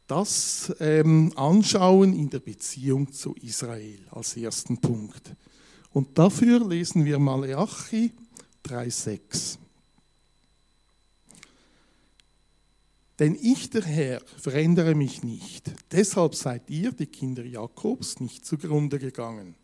das 0.07 0.73
ähm, 0.79 1.33
anschauen 1.37 2.13
in 2.13 2.31
der 2.31 2.39
Beziehung 2.39 3.13
zu 3.13 3.35
Israel 3.35 4.07
als 4.11 4.37
ersten 4.37 4.79
Punkt. 4.81 5.35
Und 5.91 6.17
dafür 6.17 6.65
lesen 6.65 7.05
wir 7.05 7.19
Malachi 7.19 8.13
3,6. 8.65 9.59
Denn 13.19 13.35
ich, 13.41 13.71
der 13.71 13.83
Herr, 13.83 14.21
verändere 14.39 14.95
mich 14.95 15.23
nicht. 15.23 15.71
Deshalb 15.91 16.35
seid 16.35 16.69
ihr, 16.69 16.93
die 16.93 17.07
Kinder 17.07 17.45
Jakobs, 17.45 18.21
nicht 18.21 18.45
zugrunde 18.45 18.99
gegangen. 18.99 19.57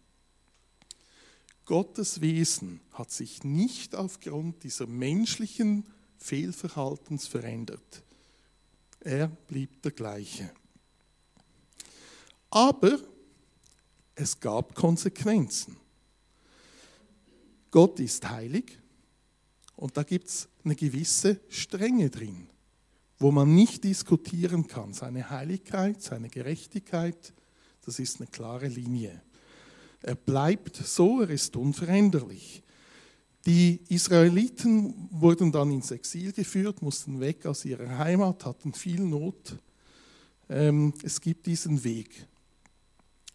Gottes 1.66 2.20
Wesen 2.20 2.80
hat 2.92 3.10
sich 3.10 3.44
nicht 3.44 3.94
aufgrund 3.94 4.64
dieser 4.64 4.86
menschlichen 4.86 5.86
Fehlverhaltens 6.16 7.26
verändert. 7.26 8.02
Er 9.00 9.28
blieb 9.28 9.82
der 9.82 9.92
gleiche. 9.92 10.50
Aber 12.50 12.98
es 14.14 14.38
gab 14.40 14.74
Konsequenzen. 14.74 15.76
Gott 17.70 18.00
ist 18.00 18.28
heilig 18.28 18.78
und 19.76 19.96
da 19.96 20.02
gibt 20.02 20.28
es 20.28 20.48
eine 20.64 20.74
gewisse 20.74 21.40
Strenge 21.48 22.10
drin 22.10 22.48
wo 23.22 23.30
man 23.30 23.54
nicht 23.54 23.85
diskutieren 23.85 24.66
kann. 24.66 24.92
Seine 24.92 25.30
Heiligkeit, 25.30 26.02
seine 26.02 26.28
Gerechtigkeit, 26.28 27.32
das 27.85 28.00
ist 28.00 28.20
eine 28.20 28.26
klare 28.26 28.66
Linie. 28.66 29.22
Er 30.02 30.16
bleibt 30.16 30.76
so, 30.76 31.20
er 31.20 31.30
ist 31.30 31.54
unveränderlich. 31.56 32.64
Die 33.46 33.80
Israeliten 33.88 35.08
wurden 35.12 35.52
dann 35.52 35.70
ins 35.70 35.92
Exil 35.92 36.32
geführt, 36.32 36.82
mussten 36.82 37.20
weg 37.20 37.46
aus 37.46 37.64
ihrer 37.64 37.98
Heimat, 37.98 38.44
hatten 38.44 38.72
viel 38.72 39.00
Not. 39.00 39.56
Ähm, 40.48 40.92
es 41.04 41.20
gibt 41.20 41.46
diesen 41.46 41.82
Weg. 41.85 42.26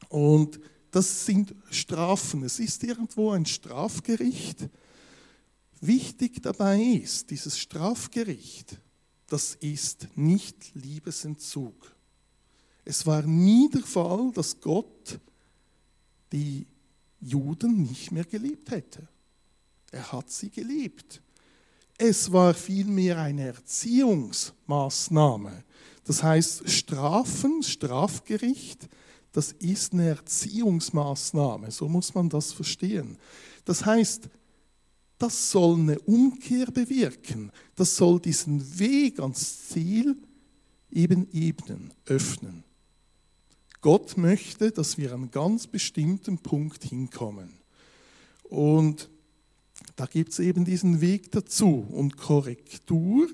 Und 0.09 0.59
das 0.91 1.25
sind 1.25 1.55
Strafen. 1.71 2.43
Es 2.43 2.59
ist 2.59 2.83
irgendwo 2.83 3.31
ein 3.31 3.45
Strafgericht. 3.45 4.67
Wichtig 5.79 6.41
dabei 6.41 6.81
ist, 6.81 7.29
dieses 7.31 7.57
Strafgericht 7.57 8.81
das 9.27 9.55
ist 9.55 10.07
nicht 10.15 10.73
Liebesentzug. 10.73 11.93
Es 12.85 13.05
war 13.05 13.23
nie 13.23 13.69
der 13.69 13.83
Fall, 13.83 14.31
dass 14.33 14.61
Gott 14.61 15.19
die 16.31 16.65
Juden 17.19 17.83
nicht 17.83 18.11
mehr 18.11 18.25
geliebt 18.25 18.71
hätte. 18.71 19.07
Er 19.91 20.11
hat 20.11 20.31
sie 20.31 20.49
geliebt. 20.49 21.21
Es 21.97 22.31
war 22.31 22.53
vielmehr 22.53 23.19
eine 23.19 23.47
Erziehungsmaßnahme. 23.47 25.63
Das 26.05 26.23
heißt, 26.23 26.69
Strafen, 26.69 27.63
Strafgericht, 27.63 28.87
das 29.33 29.51
ist 29.53 29.93
eine 29.93 30.09
Erziehungsmaßnahme. 30.09 31.71
So 31.71 31.89
muss 31.89 32.13
man 32.13 32.29
das 32.29 32.53
verstehen. 32.53 33.17
Das 33.65 33.83
heißt, 33.85 34.29
das 35.17 35.51
soll 35.51 35.79
eine 35.79 35.99
Umkehr 35.99 36.67
bewirken. 36.67 37.51
Das 37.75 37.95
soll 37.95 38.19
diesen 38.19 38.79
Weg 38.79 39.19
ans 39.19 39.69
Ziel 39.69 40.15
eben 40.91 41.27
ebnen, 41.31 41.93
öffnen. 42.05 42.63
Gott 43.81 44.17
möchte, 44.17 44.71
dass 44.71 44.97
wir 44.97 45.13
an 45.13 45.31
ganz 45.31 45.67
bestimmten 45.67 46.37
Punkt 46.39 46.83
hinkommen. 46.83 47.53
Und 48.43 49.09
da 49.95 50.05
gibt 50.05 50.33
es 50.33 50.39
eben 50.39 50.65
diesen 50.65 51.01
Weg 51.01 51.31
dazu. 51.31 51.87
Und 51.89 52.17
Korrektur 52.17 53.27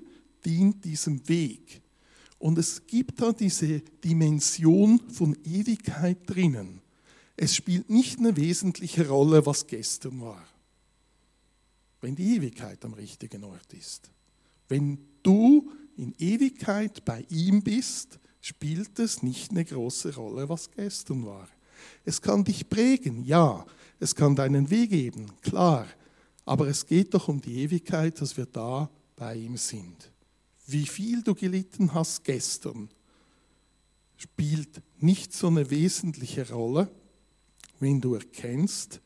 dient 0.45 0.85
diesem 0.85 1.27
Weg. 1.27 1.81
Und 2.39 2.57
es 2.57 2.85
gibt 2.87 3.21
da 3.21 3.31
diese 3.31 3.79
Dimension 4.03 4.99
von 5.09 5.37
Ewigkeit 5.45 6.17
drinnen. 6.25 6.81
Es 7.35 7.55
spielt 7.55 7.89
nicht 7.89 8.19
eine 8.19 8.35
wesentliche 8.37 9.07
Rolle, 9.07 9.45
was 9.45 9.67
gestern 9.67 10.21
war 10.21 10.45
wenn 12.03 12.15
die 12.17 12.35
Ewigkeit 12.35 12.83
am 12.83 12.93
richtigen 12.93 13.45
Ort 13.45 13.73
ist. 13.73 14.11
Wenn 14.67 14.99
du 15.23 15.71
in 15.95 16.13
Ewigkeit 16.19 17.05
bei 17.05 17.25
ihm 17.29 17.63
bist, 17.63 18.19
spielt 18.41 18.99
es 18.99 19.23
nicht 19.23 19.51
eine 19.51 19.63
große 19.63 20.13
Rolle, 20.15 20.49
was 20.49 20.69
gestern 20.69 21.25
war. 21.25 21.47
Es 22.03 22.21
kann 22.21 22.43
dich 22.43 22.69
prägen, 22.69 23.23
ja, 23.23 23.65
es 24.01 24.13
kann 24.13 24.35
deinen 24.35 24.69
Weg 24.69 24.89
geben, 24.89 25.27
klar, 25.41 25.87
aber 26.43 26.67
es 26.67 26.85
geht 26.85 27.13
doch 27.13 27.29
um 27.29 27.39
die 27.39 27.61
Ewigkeit, 27.61 28.19
dass 28.19 28.35
wir 28.35 28.47
da 28.47 28.89
bei 29.15 29.35
ihm 29.35 29.55
sind. 29.55 30.11
Wie 30.67 30.85
viel 30.85 31.23
du 31.23 31.33
gelitten 31.33 31.93
hast 31.93 32.25
gestern, 32.25 32.89
spielt 34.17 34.81
nicht 34.99 35.31
so 35.31 35.47
eine 35.47 35.69
wesentliche 35.69 36.49
Rolle, 36.49 36.91
wenn 37.79 38.01
du 38.01 38.15
erkennst, 38.15 38.99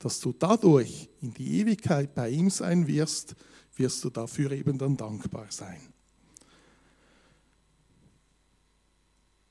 dass 0.00 0.18
du 0.18 0.32
dadurch 0.32 1.08
in 1.20 1.32
die 1.34 1.60
Ewigkeit 1.60 2.14
bei 2.14 2.30
ihm 2.30 2.50
sein 2.50 2.86
wirst, 2.88 3.36
wirst 3.76 4.02
du 4.02 4.10
dafür 4.10 4.50
eben 4.50 4.78
dann 4.78 4.96
dankbar 4.96 5.46
sein. 5.50 5.80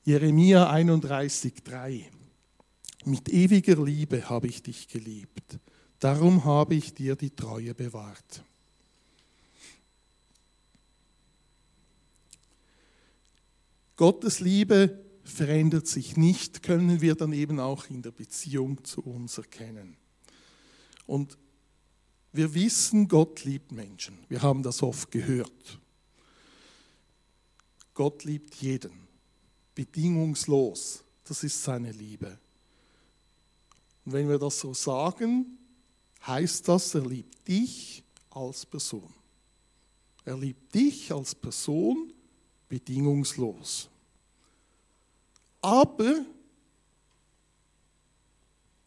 Jeremia 0.02 0.72
31,3 0.72 2.04
Mit 3.04 3.28
ewiger 3.28 3.82
Liebe 3.82 4.28
habe 4.28 4.48
ich 4.48 4.62
dich 4.62 4.88
geliebt, 4.88 5.58
darum 6.00 6.44
habe 6.44 6.74
ich 6.74 6.94
dir 6.94 7.14
die 7.14 7.30
Treue 7.30 7.74
bewahrt. 7.74 8.42
Gottes 13.94 14.40
Liebe 14.40 14.98
verändert 15.22 15.86
sich 15.86 16.16
nicht, 16.16 16.64
können 16.64 17.00
wir 17.00 17.14
dann 17.14 17.32
eben 17.32 17.60
auch 17.60 17.88
in 17.88 18.02
der 18.02 18.10
Beziehung 18.10 18.82
zu 18.82 19.02
uns 19.02 19.38
erkennen. 19.38 19.96
Und 21.10 21.36
wir 22.30 22.54
wissen, 22.54 23.08
Gott 23.08 23.44
liebt 23.44 23.72
Menschen. 23.72 24.16
Wir 24.28 24.42
haben 24.42 24.62
das 24.62 24.80
oft 24.80 25.10
gehört. 25.10 25.80
Gott 27.94 28.22
liebt 28.22 28.54
jeden, 28.54 29.08
bedingungslos. 29.74 31.02
Das 31.24 31.42
ist 31.42 31.64
seine 31.64 31.90
Liebe. 31.90 32.38
Und 34.04 34.12
wenn 34.12 34.28
wir 34.28 34.38
das 34.38 34.60
so 34.60 34.72
sagen, 34.72 35.58
heißt 36.24 36.68
das, 36.68 36.94
er 36.94 37.04
liebt 37.04 37.48
dich 37.48 38.04
als 38.30 38.64
Person. 38.64 39.12
Er 40.24 40.38
liebt 40.38 40.72
dich 40.72 41.12
als 41.12 41.34
Person 41.34 42.12
bedingungslos. 42.68 43.90
Aber 45.60 46.24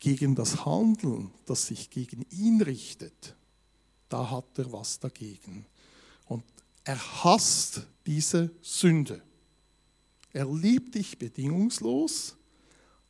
gegen 0.04 0.36
das 0.36 0.66
Handeln, 0.66 1.32
das 1.46 1.68
sich 1.68 1.90
gegen 1.90 2.26
ihn 2.30 2.62
richtet, 2.62 3.38
da 4.10 4.30
hat 4.30 4.60
er 4.60 4.70
was 4.74 5.00
dagegen. 5.00 5.66
Und 6.26 6.44
er 6.84 6.98
hasst 7.24 7.88
diese 8.06 8.52
Sünde. 8.62 9.24
Er 10.34 10.46
liebt 10.46 10.96
dich 10.96 11.18
bedingungslos, 11.18 12.36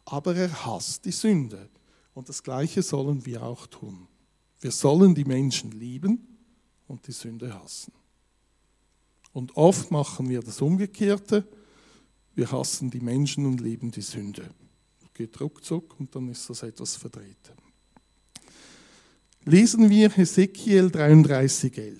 aber 0.06 0.36
er 0.36 0.66
hasst 0.68 1.04
die 1.06 1.12
Sünde. 1.12 1.68
Und 2.14 2.30
das 2.30 2.44
Gleiche 2.44 2.84
sollen 2.84 3.26
wir 3.26 3.42
auch 3.42 3.66
tun. 3.66 4.08
Wir 4.62 4.72
sollen 4.72 5.16
die 5.16 5.26
Menschen 5.26 5.72
lieben 5.72 6.38
und 6.88 7.08
die 7.08 7.12
Sünde 7.12 7.60
hassen. 7.60 7.92
Und 9.32 9.58
oft 9.58 9.90
machen 9.90 10.30
wir 10.30 10.42
das 10.42 10.62
Umgekehrte. 10.62 11.44
Wir 12.36 12.52
hassen 12.52 12.92
die 12.92 13.02
Menschen 13.02 13.48
und 13.48 13.62
lieben 13.62 13.90
die 13.90 14.04
Sünde. 14.04 14.48
Geht 15.14 15.40
ruckzuck 15.40 16.00
und 16.00 16.16
dann 16.16 16.30
ist 16.30 16.50
das 16.50 16.64
etwas 16.64 16.96
verdreht. 16.96 17.54
Lesen 19.46 19.90
wir 19.90 20.10
Hesekiel 20.10 20.88
33,11. 20.88 22.00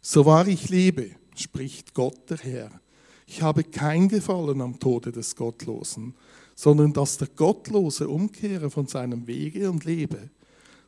So 0.00 0.26
wahr 0.26 0.48
ich 0.48 0.68
lebe, 0.68 1.10
spricht 1.36 1.94
Gott 1.94 2.28
der 2.28 2.38
Herr, 2.38 2.80
ich 3.26 3.42
habe 3.42 3.62
kein 3.62 4.08
Gefallen 4.08 4.60
am 4.60 4.80
Tode 4.80 5.12
des 5.12 5.36
Gottlosen, 5.36 6.14
sondern 6.56 6.92
dass 6.92 7.16
der 7.16 7.28
Gottlose 7.28 8.08
umkehre 8.08 8.70
von 8.70 8.88
seinem 8.88 9.28
Wege 9.28 9.70
und 9.70 9.84
lebe. 9.84 10.30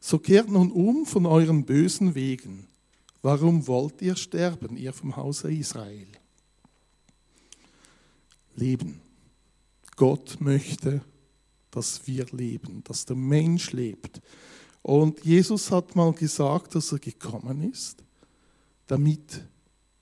So 0.00 0.18
kehrt 0.18 0.50
nun 0.50 0.72
um 0.72 1.06
von 1.06 1.24
euren 1.24 1.64
bösen 1.64 2.16
Wegen. 2.16 2.66
Warum 3.22 3.68
wollt 3.68 4.02
ihr 4.02 4.16
sterben, 4.16 4.76
ihr 4.76 4.92
vom 4.92 5.14
Hause 5.14 5.52
Israel? 5.52 6.08
Leben. 8.56 9.00
Gott 10.02 10.40
möchte, 10.40 11.00
dass 11.70 12.08
wir 12.08 12.26
leben, 12.32 12.82
dass 12.82 13.06
der 13.06 13.14
Mensch 13.14 13.70
lebt. 13.70 14.20
Und 14.82 15.24
Jesus 15.24 15.70
hat 15.70 15.94
mal 15.94 16.12
gesagt, 16.12 16.74
dass 16.74 16.90
er 16.90 16.98
gekommen 16.98 17.70
ist, 17.70 18.02
damit 18.88 19.44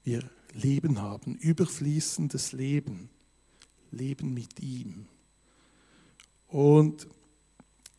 wir 0.03 0.23
Leben 0.55 1.03
haben, 1.03 1.35
überfließendes 1.37 2.53
Leben, 2.53 3.11
Leben 3.91 4.33
mit 4.33 4.59
ihm. 4.61 5.05
Und 6.49 7.07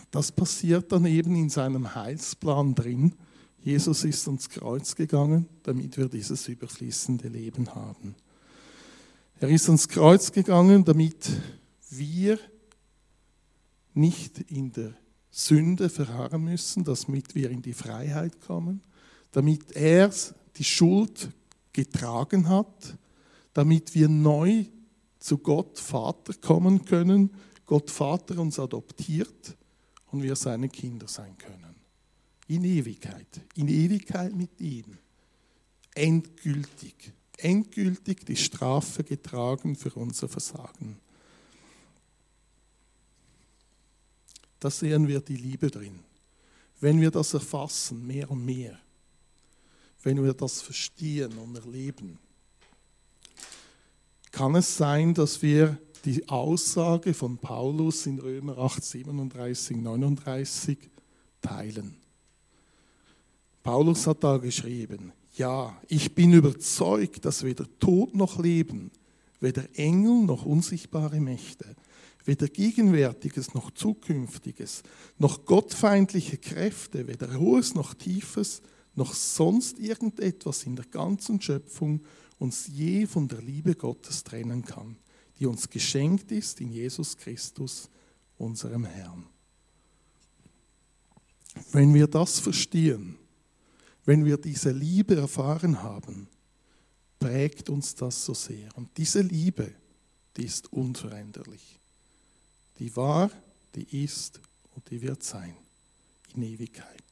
das 0.10 0.32
passiert 0.32 0.92
dann 0.92 1.06
eben 1.06 1.36
in 1.36 1.52
seinem 1.52 1.94
Heilsplan 1.94 2.74
drin. 2.74 3.14
Jesus 3.62 4.06
ist 4.06 4.28
ans 4.28 4.50
Kreuz 4.50 4.96
gegangen, 4.96 5.48
damit 5.62 5.98
wir 5.98 6.10
dieses 6.10 6.48
überfließende 6.48 7.28
Leben 7.28 7.76
haben. 7.76 8.16
Er 9.40 9.50
ist 9.50 9.68
ans 9.68 9.88
Kreuz 9.88 10.32
gegangen, 10.32 10.84
damit 10.84 11.30
wir 11.98 12.40
nicht 13.94 14.40
in 14.52 14.72
der 14.72 14.94
Sünde 15.30 15.90
verharren 15.90 16.44
müssen, 16.44 16.84
damit 16.84 17.36
wir 17.36 17.50
in 17.50 17.62
die 17.62 17.74
Freiheit 17.74 18.40
kommen, 18.42 18.82
damit 19.32 19.72
er 19.74 20.12
die 20.58 20.64
Schuld 20.64 21.30
getragen 21.74 22.50
hat, 22.50 22.98
damit 23.54 23.96
wir 23.96 24.10
neu 24.10 24.66
zu 25.20 25.38
Gott 25.38 25.80
Vater 25.80 26.34
kommen 26.34 26.84
können, 26.86 27.32
Gott 27.66 27.90
Vater 27.90 28.40
uns 28.40 28.60
adoptiert 28.60 29.56
und 30.08 30.22
wir 30.22 30.36
seine 30.36 30.68
Kinder 30.68 31.08
sein 31.08 31.38
können. 31.38 31.76
In 32.48 32.66
Ewigkeit, 32.66 33.42
in 33.56 33.70
Ewigkeit 33.70 34.36
mit 34.36 34.60
ihm. 34.60 34.98
Endgültig, 35.96 37.14
endgültig 37.38 38.26
die 38.26 38.36
Strafe 38.36 39.04
getragen 39.04 39.76
für 39.76 39.94
unser 39.94 40.28
Versagen. 40.28 41.00
Da 44.62 44.70
sehen 44.70 45.08
wir 45.08 45.20
die 45.22 45.36
Liebe 45.36 45.72
drin. 45.72 46.00
Wenn 46.80 47.02
wir 47.02 47.10
das 47.10 47.34
erfassen, 47.34 48.06
mehr 48.06 48.30
und 48.30 48.46
mehr, 48.46 48.80
wenn 50.04 50.24
wir 50.24 50.34
das 50.34 50.62
verstehen 50.62 51.36
und 51.40 51.56
erleben, 51.56 52.20
kann 54.32 54.56
es 54.56 54.78
sein, 54.78 55.16
dass 55.16 55.42
wir 55.42 55.78
die 56.06 56.30
Aussage 56.30 57.14
von 57.16 57.40
Paulus 57.40 58.06
in 58.06 58.20
Römer 58.20 58.58
8, 58.60 58.84
37, 58.84 59.78
39 59.78 60.78
teilen. 61.42 61.96
Paulus 63.64 64.06
hat 64.06 64.24
da 64.24 64.38
geschrieben, 64.38 65.12
ja, 65.38 65.76
ich 65.88 66.14
bin 66.14 66.34
überzeugt, 66.34 67.26
dass 67.26 67.44
weder 67.44 67.66
Tod 67.80 68.14
noch 68.16 68.38
Leben, 68.38 68.92
weder 69.40 69.68
Engel 69.74 70.24
noch 70.24 70.46
unsichtbare 70.46 71.20
Mächte, 71.20 71.76
weder 72.26 72.48
Gegenwärtiges 72.48 73.54
noch 73.54 73.72
Zukünftiges, 73.72 74.84
noch 75.18 75.46
gottfeindliche 75.46 76.38
Kräfte, 76.38 77.08
weder 77.08 77.38
Hohes 77.40 77.74
noch 77.74 77.94
Tiefes, 77.94 78.62
noch 78.96 79.14
sonst 79.14 79.80
irgendetwas 79.80 80.64
in 80.64 80.76
der 80.76 80.86
ganzen 80.86 81.42
Schöpfung 81.42 82.02
uns 82.38 82.68
je 82.68 83.06
von 83.06 83.28
der 83.28 83.42
Liebe 83.42 83.76
Gottes 83.76 84.24
trennen 84.24 84.66
kann, 84.66 84.98
die 85.40 85.46
uns 85.46 85.70
geschenkt 85.70 86.32
ist 86.32 86.60
in 86.62 86.72
Jesus 86.72 87.18
Christus, 87.18 87.90
unserem 88.38 88.86
Herrn. 88.86 89.28
Wenn 91.72 91.94
wir 91.94 92.08
das 92.08 92.40
verstehen, 92.40 93.18
wenn 94.06 94.26
wir 94.26 94.38
diese 94.38 94.72
Liebe 94.72 95.16
erfahren 95.16 95.84
haben, 95.84 96.28
prägt 97.20 97.70
uns 97.70 97.94
das 97.96 98.26
so 98.26 98.34
sehr. 98.34 98.76
Und 98.76 98.98
diese 98.98 99.22
Liebe, 99.22 99.74
die 100.38 100.46
ist 100.46 100.74
unveränderlich. 100.74 101.81
Die 102.80 102.96
war, 102.96 103.30
die 103.76 104.04
ist 104.04 104.40
und 104.76 104.90
die 104.90 105.02
wird 105.02 105.24
sein 105.24 105.56
in 106.36 106.44
Ewigkeit. 106.44 107.04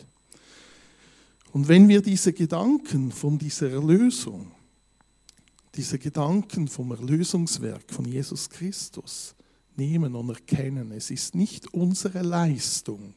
Und 1.51 1.67
wenn 1.67 1.87
wir 1.87 2.01
diese 2.01 2.33
Gedanken 2.33 3.11
von 3.11 3.37
dieser 3.37 3.71
Erlösung, 3.71 4.51
diese 5.75 5.97
Gedanken 5.97 6.67
vom 6.67 6.91
Erlösungswerk 6.91 7.91
von 7.91 8.05
Jesus 8.05 8.49
Christus 8.49 9.35
nehmen 9.75 10.15
und 10.15 10.29
erkennen, 10.29 10.91
es 10.91 11.09
ist 11.09 11.35
nicht 11.35 11.73
unsere 11.73 12.21
Leistung, 12.21 13.15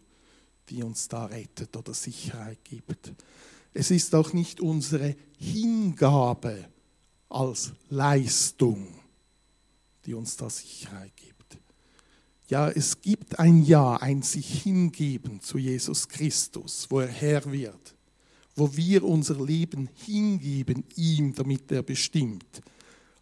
die 0.69 0.83
uns 0.83 1.09
da 1.09 1.27
rettet 1.27 1.77
oder 1.77 1.93
Sicherheit 1.93 2.65
gibt. 2.65 3.13
Es 3.75 3.91
ist 3.91 4.15
auch 4.15 4.33
nicht 4.33 4.61
unsere 4.61 5.17
Hingabe 5.39 6.69
als 7.29 7.73
Leistung, 7.89 8.87
die 10.05 10.15
uns 10.15 10.37
da 10.37 10.49
Sicherheit 10.49 11.17
gibt. 11.17 11.32
Ja, 12.53 12.69
es 12.69 13.01
gibt 13.01 13.39
ein 13.39 13.63
Ja, 13.65 13.97
ein 13.97 14.21
sich 14.21 14.63
hingeben 14.63 15.41
zu 15.41 15.57
Jesus 15.57 16.07
Christus, 16.07 16.87
wo 16.91 17.01
er 17.01 17.09
Herr 17.09 17.51
wird 17.51 17.95
wo 18.55 18.77
wir 18.77 19.05
unser 19.05 19.43
Leben 19.43 19.89
hingeben 20.05 20.85
ihm, 20.97 21.35
damit 21.35 21.73
er 21.73 21.83
bestimmt. 21.83 22.61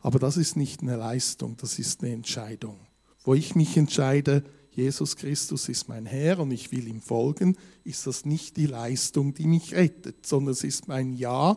Aber 0.00 0.18
das 0.18 0.36
ist 0.36 0.56
nicht 0.56 0.82
eine 0.82 0.96
Leistung, 0.96 1.56
das 1.60 1.78
ist 1.78 2.02
eine 2.02 2.12
Entscheidung. 2.12 2.78
Wo 3.22 3.34
ich 3.34 3.54
mich 3.54 3.76
entscheide, 3.76 4.42
Jesus 4.72 5.16
Christus 5.16 5.68
ist 5.68 5.88
mein 5.88 6.06
Herr 6.06 6.38
und 6.38 6.50
ich 6.50 6.72
will 6.72 6.88
ihm 6.88 7.00
folgen, 7.00 7.56
ist 7.84 8.06
das 8.06 8.24
nicht 8.24 8.56
die 8.56 8.66
Leistung, 8.66 9.34
die 9.34 9.46
mich 9.46 9.74
rettet, 9.74 10.26
sondern 10.26 10.52
es 10.52 10.64
ist 10.64 10.88
mein 10.88 11.12
Ja 11.12 11.56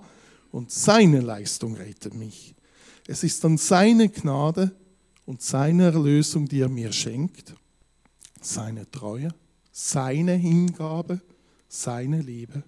und 0.52 0.72
seine 0.72 1.22
Leistung 1.22 1.76
rettet 1.76 2.14
mich. 2.14 2.54
Es 3.08 3.24
ist 3.24 3.44
dann 3.44 3.58
seine 3.58 4.10
Gnade 4.10 4.76
und 5.26 5.42
seine 5.42 5.86
Erlösung, 5.86 6.48
die 6.48 6.60
er 6.60 6.70
mir 6.70 6.92
schenkt, 6.92 7.56
seine 8.46 8.90
Treue, 8.90 9.34
seine 9.72 10.34
Hingabe, 10.34 11.22
seine 11.68 12.22
Liebe. 12.22 12.64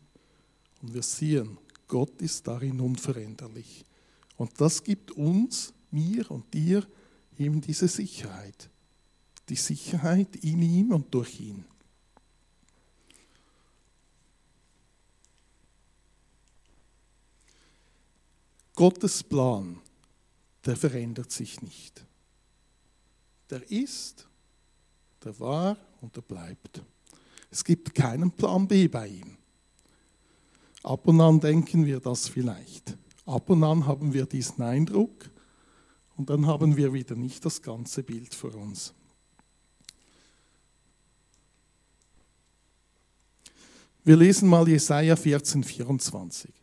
Und 0.81 0.93
wir 0.93 1.03
sehen, 1.03 1.57
Gott 1.87 2.21
ist 2.21 2.47
darin 2.47 2.79
unveränderlich. 2.79 3.85
Und 4.37 4.59
das 4.59 4.83
gibt 4.83 5.11
uns, 5.11 5.73
mir 5.91 6.29
und 6.31 6.53
dir 6.53 6.85
eben 7.37 7.61
diese 7.61 7.87
Sicherheit. 7.87 8.69
Die 9.49 9.55
Sicherheit 9.55 10.35
in 10.37 10.61
ihm 10.61 10.91
und 10.91 11.13
durch 11.13 11.39
ihn. 11.39 11.65
Gottes 18.73 19.23
Plan, 19.23 19.79
der 20.65 20.75
verändert 20.75 21.31
sich 21.31 21.61
nicht. 21.61 22.05
Der 23.49 23.71
ist, 23.71 24.27
der 25.25 25.39
war 25.39 25.77
und 26.01 26.15
der 26.15 26.21
bleibt. 26.21 26.81
Es 27.49 27.63
gibt 27.63 27.95
keinen 27.95 28.31
Plan 28.31 28.67
B 28.67 28.87
bei 28.87 29.07
ihm. 29.07 29.37
Ab 30.83 31.07
und 31.07 31.19
an 31.19 31.39
denken 31.39 31.85
wir 31.85 31.99
das 31.99 32.27
vielleicht. 32.27 32.95
Ab 33.25 33.49
und 33.49 33.63
an 33.63 33.87
haben 33.87 34.13
wir 34.13 34.27
diesen 34.27 34.61
Eindruck 34.61 35.31
und 36.15 36.29
dann 36.29 36.45
haben 36.45 36.77
wir 36.77 36.93
wieder 36.93 37.15
nicht 37.15 37.43
das 37.43 37.61
ganze 37.61 38.03
Bild 38.03 38.35
vor 38.35 38.53
uns. 38.53 38.93
Wir 44.03 44.15
lesen 44.15 44.47
mal 44.47 44.67
Jesaja 44.67 45.15
14, 45.15 45.63
24. 45.63 46.53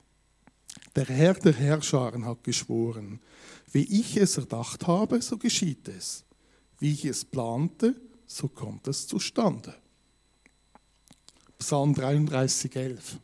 Der 0.95 1.07
Herr 1.07 1.35
der 1.35 1.55
Herrscharen 1.55 2.25
hat 2.25 2.45
geschworen, 2.45 3.19
wie 3.73 4.01
ich 4.01 4.17
es 4.17 4.37
erdacht 4.39 4.87
habe, 4.87 5.21
so 5.21 5.37
geschieht 5.37 5.89
es. 5.89 6.25
Wie 6.79 6.93
ich 6.93 7.05
es 7.05 7.25
plante, 7.25 7.97
so 8.33 8.49
kommt 8.49 8.89
es 8.89 9.07
zustande. 9.07 9.75
Psalm 11.59 11.95
33, 11.95 12.75
11. 12.75 13.19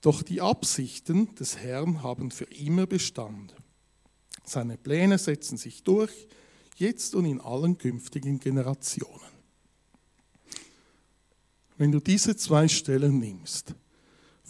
Doch 0.00 0.22
die 0.22 0.40
Absichten 0.40 1.34
des 1.34 1.58
Herrn 1.58 2.02
haben 2.02 2.30
für 2.30 2.44
immer 2.44 2.86
Bestand. 2.86 3.54
Seine 4.44 4.76
Pläne 4.76 5.18
setzen 5.18 5.56
sich 5.56 5.82
durch, 5.82 6.28
jetzt 6.76 7.14
und 7.14 7.24
in 7.24 7.40
allen 7.40 7.78
künftigen 7.78 8.38
Generationen. 8.38 9.30
Wenn 11.76 11.92
du 11.92 12.00
diese 12.00 12.36
zwei 12.36 12.68
Stellen 12.68 13.18
nimmst, 13.18 13.74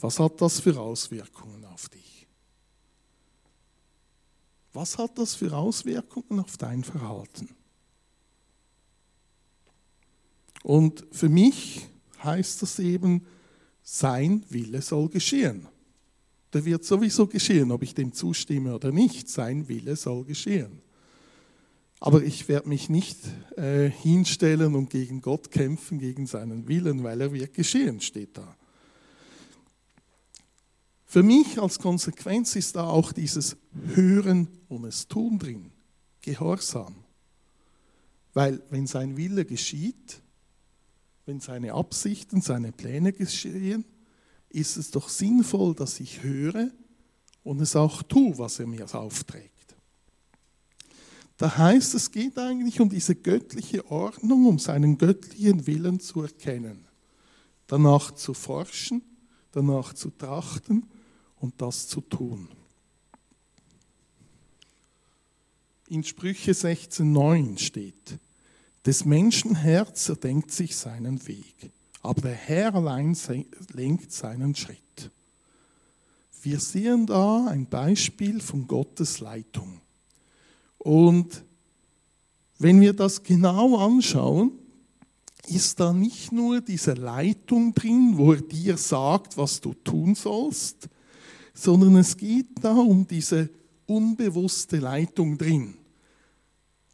was 0.01 0.19
hat 0.19 0.41
das 0.41 0.61
für 0.61 0.79
Auswirkungen 0.79 1.65
auf 1.65 1.89
dich? 1.89 2.27
Was 4.73 4.99
hat 4.99 5.19
das 5.19 5.35
für 5.35 5.57
Auswirkungen 5.57 6.41
auf 6.41 6.57
dein 6.57 6.85
Verhalten? 6.85 7.49
Und 10.63 11.07
für 11.13 11.29
mich 11.29 11.87
heißt 12.23 12.63
das 12.63 12.79
eben, 12.79 13.27
sein 13.83 14.45
Wille 14.51 14.83
soll 14.83 15.09
geschehen. 15.09 15.67
Der 16.53 16.65
wird 16.65 16.85
sowieso 16.85 17.27
geschehen, 17.27 17.71
ob 17.71 17.83
ich 17.83 17.95
dem 17.95 18.13
zustimme 18.13 18.75
oder 18.75 18.93
nicht. 18.93 19.29
Sein 19.29 19.69
Wille 19.69 19.97
soll 19.97 20.25
geschehen. 20.25 20.83
Aber 22.01 22.23
ich 22.23 22.49
werde 22.49 22.69
mich 22.69 22.89
nicht 22.89 23.19
äh, 23.57 23.91
hinstellen 23.91 24.75
und 24.75 24.91
gegen 24.91 25.21
Gott 25.21 25.51
kämpfen, 25.51 25.99
gegen 25.99 26.27
seinen 26.27 26.67
Willen, 26.67 27.05
weil 27.05 27.21
er 27.21 27.33
wird 27.33 27.53
geschehen, 27.53 28.01
steht 28.01 28.39
da. 28.39 28.57
Für 31.05 31.23
mich 31.23 31.61
als 31.61 31.79
Konsequenz 31.79 32.57
ist 32.57 32.77
da 32.77 32.85
auch 32.85 33.13
dieses 33.13 33.57
Hören 33.95 34.49
und 34.69 34.85
es 34.85 35.09
tun 35.09 35.39
drin, 35.39 35.73
Gehorsam. 36.23 36.95
Weil 38.33 38.63
wenn 38.71 38.87
sein 38.87 39.17
Wille 39.17 39.45
geschieht, 39.45 40.23
wenn 41.31 41.39
seine 41.39 41.75
Absichten, 41.75 42.41
seine 42.41 42.73
Pläne 42.73 43.13
geschehen, 43.13 43.85
ist 44.49 44.77
es 44.77 44.91
doch 44.91 45.09
sinnvoll, 45.09 45.77
dass 45.77 46.01
ich 46.01 46.25
höre 46.25 46.73
und 47.45 47.61
es 47.61 47.77
auch 47.77 48.03
tue, 48.03 48.37
was 48.37 48.59
er 48.59 48.67
mir 48.67 48.93
aufträgt. 48.93 49.77
Da 51.37 51.57
heißt, 51.57 51.95
es 51.95 52.11
geht 52.11 52.37
eigentlich 52.37 52.81
um 52.81 52.89
diese 52.89 53.15
göttliche 53.15 53.89
Ordnung, 53.93 54.47
um 54.47 54.59
seinen 54.59 54.99
göttlichen 54.99 55.69
Willen 55.69 56.01
zu 56.01 56.23
erkennen, 56.23 56.85
danach 57.69 58.11
zu 58.11 58.35
forschen, 58.35 59.01
danach 59.53 59.93
zu 59.93 60.11
trachten 60.11 60.91
und 61.37 61.63
das 61.63 61.87
zu 61.87 62.01
tun. 62.01 62.49
In 65.87 66.03
Sprüche 66.03 66.51
16.9 66.51 67.57
steht, 67.57 68.19
des 68.87 69.05
Menschen 69.05 69.55
Herz 69.55 70.09
erdenkt 70.09 70.53
sich 70.53 70.77
seinen 70.77 71.27
Weg, 71.27 71.71
aber 72.03 72.23
der 72.23 72.35
Herr 72.35 72.75
allein 72.75 73.17
lenkt 73.73 74.13
seinen 74.13 74.55
Schritt. 74.55 75.11
Wir 76.43 76.59
sehen 76.59 77.07
da 77.07 77.47
ein 77.47 77.67
Beispiel 77.67 78.41
von 78.41 78.67
Gottes 78.67 79.21
Leitung. 79.21 79.81
Und 80.79 81.45
wenn 82.59 82.81
wir 82.81 82.95
das 82.95 83.23
genau 83.23 83.77
anschauen, 83.77 84.53
ist 85.47 85.81
da 85.81 85.93
nicht 85.93 86.33
nur 86.33 86.61
diese 86.61 86.95
Leitung 86.95 87.75
drin, 87.75 88.13
wo 88.17 88.33
er 88.33 88.41
dir 88.41 88.77
sagt, 88.77 89.37
was 89.37 89.61
du 89.61 89.75
tun 89.75 90.15
sollst, 90.15 90.89
sondern 91.53 91.97
es 91.97 92.17
geht 92.17 92.63
da 92.63 92.73
um 92.73 93.07
diese 93.07 93.51
unbewusste 93.87 94.79
Leitung 94.79 95.37
drin. 95.37 95.75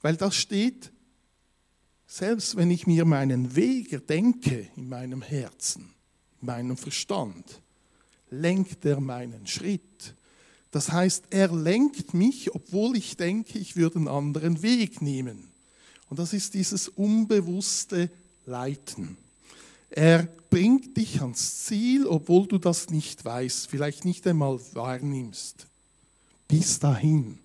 Weil 0.02 0.16
da 0.16 0.30
steht, 0.30 0.90
selbst 2.06 2.56
wenn 2.56 2.70
ich 2.70 2.86
mir 2.86 3.04
meinen 3.04 3.56
Weg 3.56 3.92
erdenke 3.92 4.68
in 4.76 4.88
meinem 4.88 5.22
Herzen, 5.22 5.94
in 6.40 6.46
meinem 6.46 6.76
Verstand, 6.76 7.60
lenkt 8.30 8.84
er 8.84 9.00
meinen 9.00 9.46
Schritt. 9.46 10.14
Das 10.70 10.92
heißt, 10.92 11.24
er 11.30 11.52
lenkt 11.52 12.14
mich, 12.14 12.54
obwohl 12.54 12.96
ich 12.96 13.16
denke, 13.16 13.58
ich 13.58 13.76
würde 13.76 13.96
einen 13.96 14.08
anderen 14.08 14.62
Weg 14.62 15.00
nehmen. 15.00 15.48
Und 16.08 16.18
das 16.18 16.32
ist 16.32 16.54
dieses 16.54 16.88
unbewusste 16.88 18.10
Leiten. 18.44 19.16
Er 19.90 20.28
bringt 20.50 20.96
dich 20.96 21.20
ans 21.20 21.64
Ziel, 21.64 22.06
obwohl 22.06 22.46
du 22.46 22.58
das 22.58 22.90
nicht 22.90 23.24
weißt, 23.24 23.68
vielleicht 23.68 24.04
nicht 24.04 24.26
einmal 24.26 24.60
wahrnimmst. 24.74 25.66
Bis 26.48 26.78
dahin. 26.78 27.38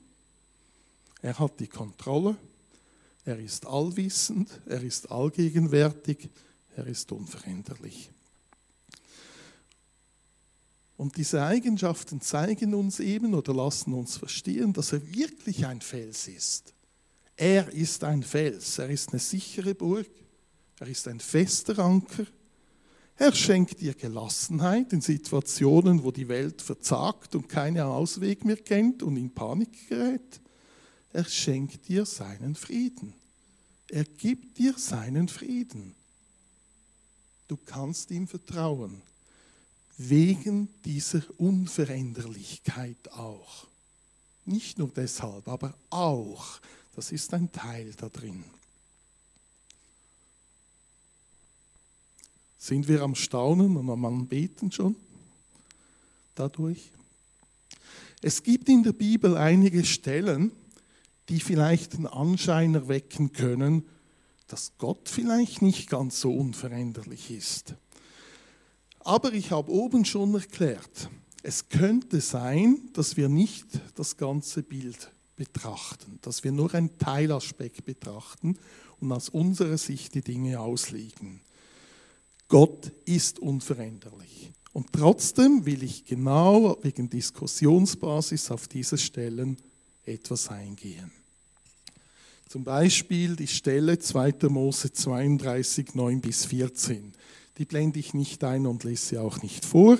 Er 1.22 1.38
hat 1.40 1.60
die 1.60 1.68
Kontrolle, 1.68 2.36
er 3.26 3.40
ist 3.40 3.66
allwissend, 3.66 4.50
er 4.66 4.82
ist 4.82 5.12
allgegenwärtig, 5.12 6.30
er 6.76 6.88
ist 6.88 7.12
unveränderlich. 7.12 8.10
Und 10.98 11.18
diese 11.18 11.44
Eigenschaften 11.44 12.22
zeigen 12.22 12.76
uns 12.76 13.00
eben 13.00 13.34
oder 13.34 13.54
lassen 13.54 13.94
uns 13.94 14.18
verstehen, 14.18 14.72
dass 14.72 14.94
er 14.94 15.14
wirklich 15.14 15.66
ein 15.66 15.82
Fels 15.82 16.28
ist. 16.28 16.74
Er 17.36 17.72
ist 17.74 18.04
ein 18.04 18.22
Fels, 18.22 18.78
er 18.78 18.90
ist 18.90 19.10
eine 19.10 19.20
sichere 19.20 19.74
Burg, 19.74 20.10
er 20.80 20.88
ist 20.88 21.08
ein 21.08 21.20
fester 21.20 21.80
Anker. 21.80 22.26
Er 23.18 23.34
schenkt 23.34 23.82
dir 23.82 23.96
Gelassenheit 23.96 24.94
in 24.94 25.02
Situationen, 25.02 26.04
wo 26.04 26.12
die 26.12 26.28
Welt 26.28 26.62
verzagt 26.62 27.36
und 27.36 27.50
keinen 27.50 27.82
Ausweg 27.82 28.46
mehr 28.46 28.58
kennt 28.58 29.02
und 29.02 29.18
in 29.18 29.32
Panik 29.32 29.90
gerät. 29.90 30.40
Er 31.14 31.26
schenkt 31.26 31.88
dir 31.88 32.06
seinen 32.06 32.56
Frieden. 32.56 33.14
Er 33.90 34.06
gibt 34.06 34.58
dir 34.58 34.78
seinen 34.78 35.28
Frieden. 35.28 35.96
Du 37.48 37.58
kannst 37.58 38.12
ihm 38.12 38.28
vertrauen 38.28 39.02
wegen 39.98 40.70
dieser 40.86 41.22
Unveränderlichkeit 41.38 43.12
auch. 43.12 43.68
Nicht 44.46 44.80
nur 44.80 44.90
deshalb, 44.90 45.48
aber 45.48 45.76
auch. 45.90 46.60
Das 46.96 47.12
ist 47.12 47.34
ein 47.34 47.52
Teil 47.52 47.94
da 47.98 48.10
drin. 48.10 48.44
Sind 52.58 52.88
wir 52.88 53.02
am 53.02 53.16
Staunen 53.16 53.76
und 53.76 53.90
am 53.90 54.06
Anbeten 54.06 54.72
schon 54.72 54.96
dadurch? 56.36 56.92
Es 58.22 58.42
gibt 58.42 58.70
in 58.70 58.84
der 58.84 58.94
Bibel 58.94 59.36
einige 59.36 59.84
Stellen, 59.84 60.52
die 61.32 61.40
vielleicht 61.40 61.94
den 61.94 62.08
Anschein 62.08 62.76
erwecken 62.76 63.32
können, 63.32 63.86
dass 64.48 64.74
Gott 64.78 65.08
vielleicht 65.08 65.62
nicht 65.62 65.90
ganz 65.90 66.20
so 66.20 66.34
unveränderlich 66.34 67.32
ist. 67.32 67.76
Aber 69.00 69.32
ich 69.32 69.52
habe 69.52 69.72
oben 69.72 70.04
schon 70.04 70.34
erklärt, 70.34 71.10
es 71.42 71.70
könnte 71.70 72.20
sein, 72.20 72.90
dass 72.92 73.16
wir 73.16 73.30
nicht 73.30 73.66
das 73.96 74.18
ganze 74.18 74.62
Bild 74.62 75.10
betrachten, 75.38 76.20
dass 76.22 76.44
wir 76.44 76.52
nur 76.52 76.76
einen 76.76 76.98
Teilaspekt 76.98 77.86
betrachten 77.86 78.58
und 79.00 79.14
aus 79.14 79.30
unserer 79.30 79.78
Sicht 79.78 80.14
die 80.14 80.22
Dinge 80.22 80.60
auslegen. 80.60 81.40
Gott 82.50 82.92
ist 83.06 83.40
unveränderlich. 83.40 84.52
Und 84.74 84.92
trotzdem 84.92 85.66
will 85.66 85.82
ich 85.82 86.04
genau 86.04 86.78
wegen 86.82 87.10
Diskussionsbasis 87.10 88.52
auf 88.52 88.68
diese 88.68 88.98
Stellen 88.98 89.58
etwas 90.06 90.50
eingehen. 90.50 91.12
Zum 92.52 92.66
Beispiel 92.66 93.38
die 93.38 93.48
Stelle 93.48 93.98
2. 93.98 94.50
Mose 94.50 94.92
32, 94.92 95.96
9 95.96 96.20
bis 96.20 96.44
14. 96.44 97.14
Die 97.58 97.64
blende 97.64 97.98
ich 97.98 98.14
nicht 98.14 98.44
ein 98.44 98.68
und 98.68 98.84
lese 98.84 99.06
sie 99.06 99.18
auch 99.20 99.42
nicht 99.42 99.64
vor. 99.64 99.98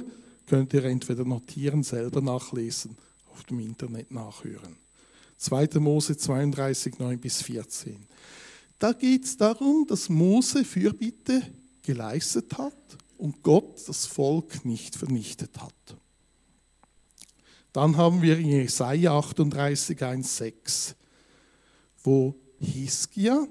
Könnt 0.48 0.74
ihr 0.74 0.84
entweder 0.84 1.24
notieren, 1.24 1.82
selber 1.84 2.20
nachlesen, 2.20 2.98
auf 3.32 3.46
dem 3.46 3.62
Internet 3.62 4.12
nachhören. 4.12 4.76
2. 5.38 5.80
Mose 5.80 6.18
32, 6.18 7.00
9 7.00 7.20
bis 7.22 7.42
14. 7.42 8.06
Da 8.80 8.92
geht 8.92 9.24
es 9.24 9.38
darum, 9.38 9.88
dass 9.88 10.10
Mose 10.10 10.66
Fürbitte 10.66 11.44
geleistet 11.84 12.58
hat 12.58 12.76
und 13.18 13.44
Gott 13.44 13.88
das 13.88 14.06
Volk 14.06 14.66
nicht 14.66 14.98
vernichtet 14.98 15.58
hat. 15.58 15.96
Dann 17.72 17.96
haben 17.96 18.22
wir 18.22 18.42
Jesaja 18.42 19.18
38, 19.18 20.04
1, 20.04 20.36
6, 20.36 20.96
wo 22.04 22.36
Hiskia 22.62 23.48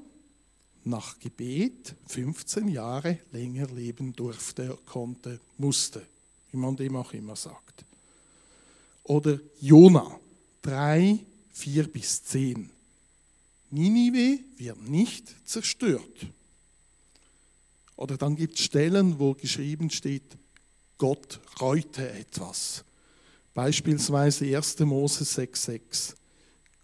nach 0.85 1.19
Gebet 1.19 1.95
15 2.07 2.69
Jahre 2.69 3.19
länger 3.33 3.67
leben 3.67 4.13
durfte, 4.15 4.79
konnte, 4.87 5.41
musste, 5.59 6.03
wie 6.51 6.57
man 6.57 6.77
dem 6.77 6.97
auch 6.97 7.13
immer 7.13 7.37
sagt. 7.37 7.85
Oder 9.05 9.41
Jona 9.61 10.19
3, 10.63 11.19
4 11.53 11.89
bis 11.89 12.25
10. 12.25 12.71
Ninive 13.71 14.41
wird 14.57 14.89
nicht 14.89 15.35
zerstört. 15.45 16.27
Oder 17.97 18.17
dann 18.17 18.37
gibt 18.37 18.55
es 18.55 18.65
Stellen, 18.65 19.19
wo 19.19 19.35
geschrieben 19.35 19.91
steht, 19.91 20.23
Gott 20.97 21.41
reute 21.61 22.11
etwas. 22.11 22.85
Beispielsweise 23.55 24.57
1. 24.57 24.79
Mose 24.81 25.25
6,6. 25.25 26.15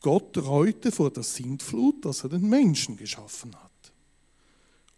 Gott 0.07 0.39
reute 0.39 0.93
vor 0.93 1.11
der 1.11 1.25
Sintflut, 1.25 2.05
dass 2.05 2.23
er 2.23 2.29
den 2.29 2.49
Menschen 2.49 2.97
geschaffen 2.97 3.57
hat. 3.57 3.93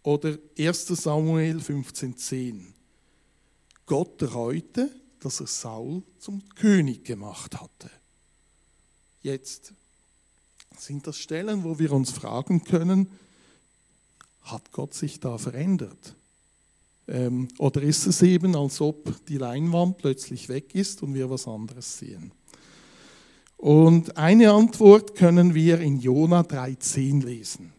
Oder 0.03 0.37
1. 0.55 0.85
Samuel 0.85 1.57
15,10. 1.57 2.61
Gott 3.87 4.21
reute, 4.35 4.91
dass 5.19 5.39
er 5.39 5.47
Saul 5.47 6.03
zum 6.19 6.47
König 6.49 7.05
gemacht 7.05 7.59
hatte. 7.59 7.89
Jetzt 9.23 9.73
sind 10.77 11.07
das 11.07 11.17
Stellen, 11.17 11.63
wo 11.63 11.79
wir 11.79 11.91
uns 11.91 12.11
fragen 12.11 12.63
können, 12.63 13.09
hat 14.43 14.71
Gott 14.71 14.93
sich 14.93 15.19
da 15.19 15.39
verändert? 15.39 16.13
Ähm, 17.07 17.47
oder 17.57 17.81
ist 17.81 18.05
es 18.05 18.21
eben, 18.21 18.55
als 18.55 18.79
ob 18.79 19.25
die 19.25 19.39
Leinwand 19.39 19.97
plötzlich 19.97 20.49
weg 20.49 20.75
ist 20.75 21.01
und 21.01 21.15
wir 21.15 21.31
was 21.31 21.47
anderes 21.47 21.97
sehen? 21.97 22.31
Und 23.59 24.15
eine 24.15 24.53
Antwort 24.53 25.15
können 25.15 25.53
wir 25.53 25.81
in 25.81 25.99
Jona 25.99 26.41
3,10 26.43 27.25
lesen. 27.25 27.73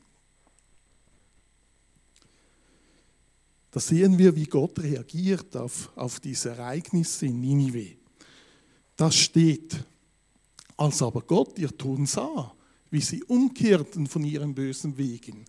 Da 3.70 3.80
sehen 3.80 4.18
wir, 4.18 4.36
wie 4.36 4.44
Gott 4.44 4.78
reagiert 4.78 5.56
auf, 5.56 5.90
auf 5.96 6.20
diese 6.20 6.50
Ereignisse 6.50 7.24
in 7.24 7.40
Ninive. 7.40 7.96
Das 8.94 9.16
steht, 9.16 9.82
als 10.76 11.00
aber 11.00 11.22
Gott 11.22 11.58
ihr 11.58 11.74
Tun 11.74 12.04
sah, 12.04 12.54
wie 12.90 13.00
sie 13.00 13.24
umkehrten 13.24 14.06
von 14.06 14.22
ihren 14.22 14.54
bösen 14.54 14.98
Wegen, 14.98 15.46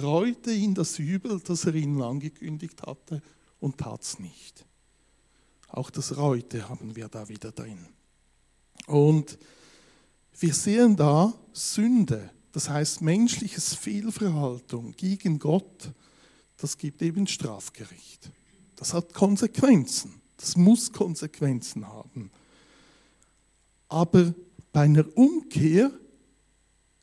reute 0.00 0.52
ihn 0.52 0.74
das 0.74 1.00
Übel, 1.00 1.40
das 1.40 1.64
er 1.64 1.74
ihnen 1.74 2.02
angekündigt 2.02 2.82
hatte, 2.82 3.20
und 3.58 3.78
tat 3.78 4.02
es 4.02 4.20
nicht. 4.20 4.64
Auch 5.66 5.90
das 5.90 6.16
Reute 6.16 6.68
haben 6.68 6.94
wir 6.94 7.08
da 7.08 7.28
wieder 7.28 7.50
drin. 7.50 7.88
Und 8.86 9.38
wir 10.38 10.54
sehen 10.54 10.96
da 10.96 11.32
Sünde, 11.52 12.30
das 12.52 12.68
heißt 12.68 13.02
menschliches 13.02 13.74
Fehlverhalten 13.74 14.96
gegen 14.96 15.38
Gott, 15.38 15.92
das 16.56 16.78
gibt 16.78 17.02
eben 17.02 17.26
Strafgericht. 17.26 18.30
Das 18.76 18.94
hat 18.94 19.14
Konsequenzen, 19.14 20.20
das 20.36 20.56
muss 20.56 20.92
Konsequenzen 20.92 21.86
haben. 21.88 22.30
Aber 23.88 24.34
bei 24.72 24.82
einer 24.82 25.04
Umkehr 25.16 25.90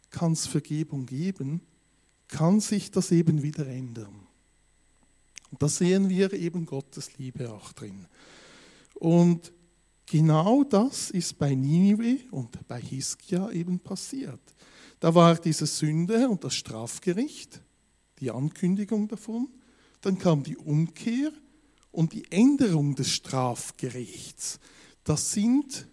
kann 0.10 0.34
es 0.34 0.48
Vergebung 0.48 1.06
geben, 1.06 1.62
kann 2.28 2.60
sich 2.60 2.92
das 2.92 3.12
eben 3.12 3.44
wieder 3.44 3.68
ändern. 3.68 4.28
Und 5.52 5.62
da 5.62 5.68
sehen 5.68 6.10
wir 6.10 6.34
eben 6.34 6.66
Gottes 6.66 7.18
Liebe 7.18 7.52
auch 7.52 7.74
drin. 7.74 8.06
Und 8.96 9.52
genau 10.10 10.64
das 10.64 11.12
ist 11.12 11.38
bei 11.38 11.56
Ninive 11.56 12.20
und 12.32 12.68
bei 12.68 12.82
Hiskia 12.82 13.50
eben 13.52 13.80
passiert. 13.80 14.42
Da 15.00 15.16
war 15.16 15.36
diese 15.36 15.66
Sünde 15.66 16.28
und 16.28 16.44
das 16.44 16.56
Strafgericht, 16.56 17.62
die 18.20 18.32
Ankündigung 18.32 19.08
davon. 19.08 19.48
Dann 20.02 20.18
kam 20.18 20.44
die 20.44 20.58
Umkehr 20.58 21.32
und 21.92 22.14
die 22.14 22.30
Änderung 22.32 22.96
des 22.96 23.10
Strafgerichts. 23.10 24.60
Das 25.04 25.32
sind 25.32 25.88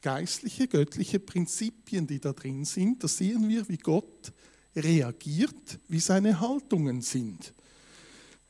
geistliche, 0.00 0.66
göttliche 0.66 1.20
Prinzipien, 1.20 2.06
die 2.06 2.20
da 2.20 2.32
drin 2.32 2.64
sind. 2.64 3.04
Da 3.04 3.08
sehen 3.08 3.48
wir, 3.48 3.68
wie 3.68 3.78
Gott 3.78 4.32
reagiert, 4.74 5.78
wie 5.88 6.00
seine 6.00 6.40
Haltungen 6.40 7.02
sind. 7.02 7.54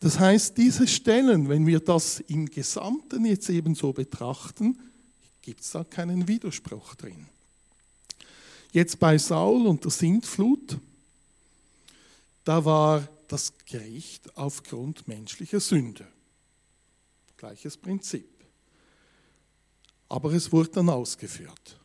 Das 0.01 0.19
heißt, 0.19 0.57
diese 0.57 0.89
Stellen, 0.89 1.49
wenn 1.49 1.67
wir 1.67 1.81
das 1.81 2.21
im 2.21 2.47
Gesamten 2.47 3.25
jetzt 3.25 3.49
eben 3.51 3.75
so 3.75 3.93
betrachten, 3.93 4.79
gibt 5.43 5.61
es 5.61 5.73
da 5.73 5.85
keinen 5.85 6.29
Widerspruch 6.29 6.95
drin. 6.95 7.27
Jetzt 8.73 8.99
bei 8.99 9.19
Saul 9.19 9.67
und 9.67 9.85
der 9.85 9.91
Sintflut, 9.91 10.79
da 12.45 12.65
war 12.65 13.07
das 13.29 13.53
Gericht 13.67 14.37
aufgrund 14.37 15.07
menschlicher 15.07 15.61
Sünde. 15.61 16.07
Gleiches 17.37 17.77
Prinzip. 17.77 18.29
Aber 20.09 20.33
es 20.33 20.53
wurde 20.53 20.71
dann 20.71 20.89
ausgeführt. 20.89 21.79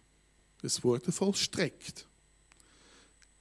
Es 0.62 0.84
wurde 0.84 1.12
vollstreckt. 1.12 2.06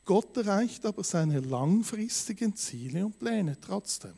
Gott 0.05 0.37
erreicht 0.37 0.87
aber 0.87 1.03
seine 1.03 1.41
langfristigen 1.41 2.55
Ziele 2.55 3.05
und 3.05 3.19
Pläne 3.19 3.59
trotzdem. 3.61 4.15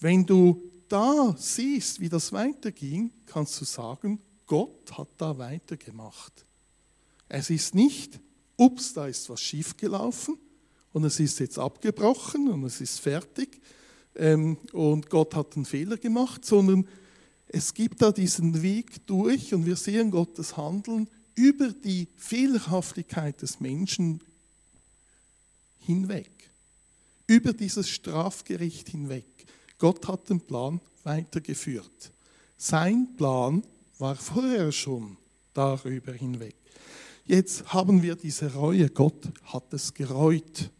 Wenn 0.00 0.24
du 0.24 0.70
da 0.88 1.34
siehst, 1.38 2.00
wie 2.00 2.08
das 2.08 2.32
weiterging, 2.32 3.10
kannst 3.26 3.60
du 3.60 3.64
sagen, 3.64 4.20
Gott 4.46 4.96
hat 4.98 5.08
da 5.18 5.36
weitergemacht. 5.38 6.44
Es 7.28 7.50
ist 7.50 7.74
nicht, 7.74 8.20
ups, 8.56 8.92
da 8.92 9.06
ist 9.06 9.28
was 9.30 9.40
schiefgelaufen 9.40 10.38
und 10.92 11.04
es 11.04 11.20
ist 11.20 11.40
jetzt 11.40 11.58
abgebrochen 11.58 12.48
und 12.48 12.64
es 12.64 12.80
ist 12.80 13.00
fertig 13.00 13.60
ähm, 14.14 14.58
und 14.72 15.10
Gott 15.10 15.34
hat 15.34 15.56
einen 15.56 15.64
Fehler 15.64 15.96
gemacht, 15.96 16.44
sondern 16.44 16.86
es 17.48 17.74
gibt 17.74 18.02
da 18.02 18.12
diesen 18.12 18.62
Weg 18.62 19.06
durch 19.06 19.54
und 19.54 19.66
wir 19.66 19.76
sehen 19.76 20.10
Gottes 20.10 20.56
Handeln 20.56 21.08
über 21.34 21.68
die 21.68 22.08
Fehlerhaftigkeit 22.16 23.40
des 23.42 23.60
Menschen 23.60 24.20
hinweg, 25.80 26.30
über 27.26 27.52
dieses 27.52 27.88
Strafgericht 27.88 28.88
hinweg. 28.88 29.26
Gott 29.78 30.06
hat 30.08 30.30
den 30.30 30.40
Plan 30.40 30.80
weitergeführt. 31.02 32.12
Sein 32.56 33.16
Plan 33.16 33.62
war 33.98 34.16
vorher 34.16 34.72
schon 34.72 35.16
darüber 35.52 36.12
hinweg. 36.12 36.56
Jetzt 37.24 37.72
haben 37.72 38.02
wir 38.02 38.16
diese 38.16 38.52
Reue. 38.52 38.90
Gott 38.90 39.32
hat 39.44 39.72
es 39.72 39.94
gereut. 39.94 40.70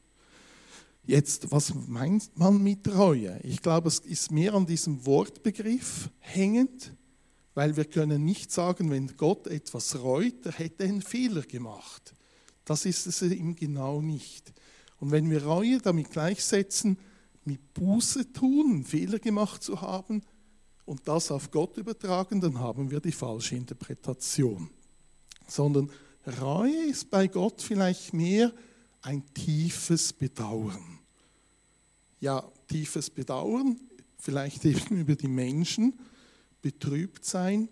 Jetzt, 1.06 1.50
was 1.50 1.74
meint 1.74 2.36
man 2.36 2.62
mit 2.62 2.88
Reue? 2.88 3.38
Ich 3.42 3.62
glaube, 3.62 3.88
es 3.88 4.00
ist 4.00 4.30
mehr 4.30 4.54
an 4.54 4.66
diesem 4.66 5.04
Wortbegriff 5.06 6.10
hängend, 6.18 6.92
weil 7.54 7.76
wir 7.76 7.84
können 7.84 8.24
nicht 8.24 8.50
sagen, 8.50 8.90
wenn 8.90 9.16
Gott 9.16 9.46
etwas 9.46 10.00
reut, 10.02 10.44
er 10.44 10.52
hätte 10.52 10.84
einen 10.84 11.02
Fehler 11.02 11.42
gemacht. 11.42 12.14
Das 12.64 12.84
ist 12.84 13.06
es 13.06 13.22
ihm 13.22 13.54
genau 13.54 14.00
nicht. 14.00 14.52
Und 14.98 15.10
wenn 15.10 15.30
wir 15.30 15.44
Reue 15.44 15.78
damit 15.78 16.10
gleichsetzen, 16.10 16.98
mit 17.44 17.74
Buße 17.74 18.32
tun, 18.32 18.84
Fehler 18.84 19.18
gemacht 19.18 19.62
zu 19.62 19.80
haben 19.82 20.22
und 20.86 21.06
das 21.06 21.30
auf 21.30 21.50
Gott 21.50 21.76
übertragen, 21.76 22.40
dann 22.40 22.58
haben 22.58 22.90
wir 22.90 23.00
die 23.00 23.12
falsche 23.12 23.56
Interpretation. 23.56 24.70
Sondern 25.46 25.90
Reue 26.40 26.86
ist 26.86 27.10
bei 27.10 27.26
Gott 27.26 27.62
vielleicht 27.62 28.12
mehr 28.12 28.52
ein 29.02 29.22
tiefes 29.34 30.12
Bedauern. 30.12 30.98
Ja, 32.20 32.42
tiefes 32.68 33.10
Bedauern, 33.10 33.78
vielleicht 34.18 34.64
eben 34.64 34.96
über 34.96 35.14
die 35.14 35.28
Menschen, 35.28 35.98
betrübt 36.62 37.24
sein, 37.24 37.68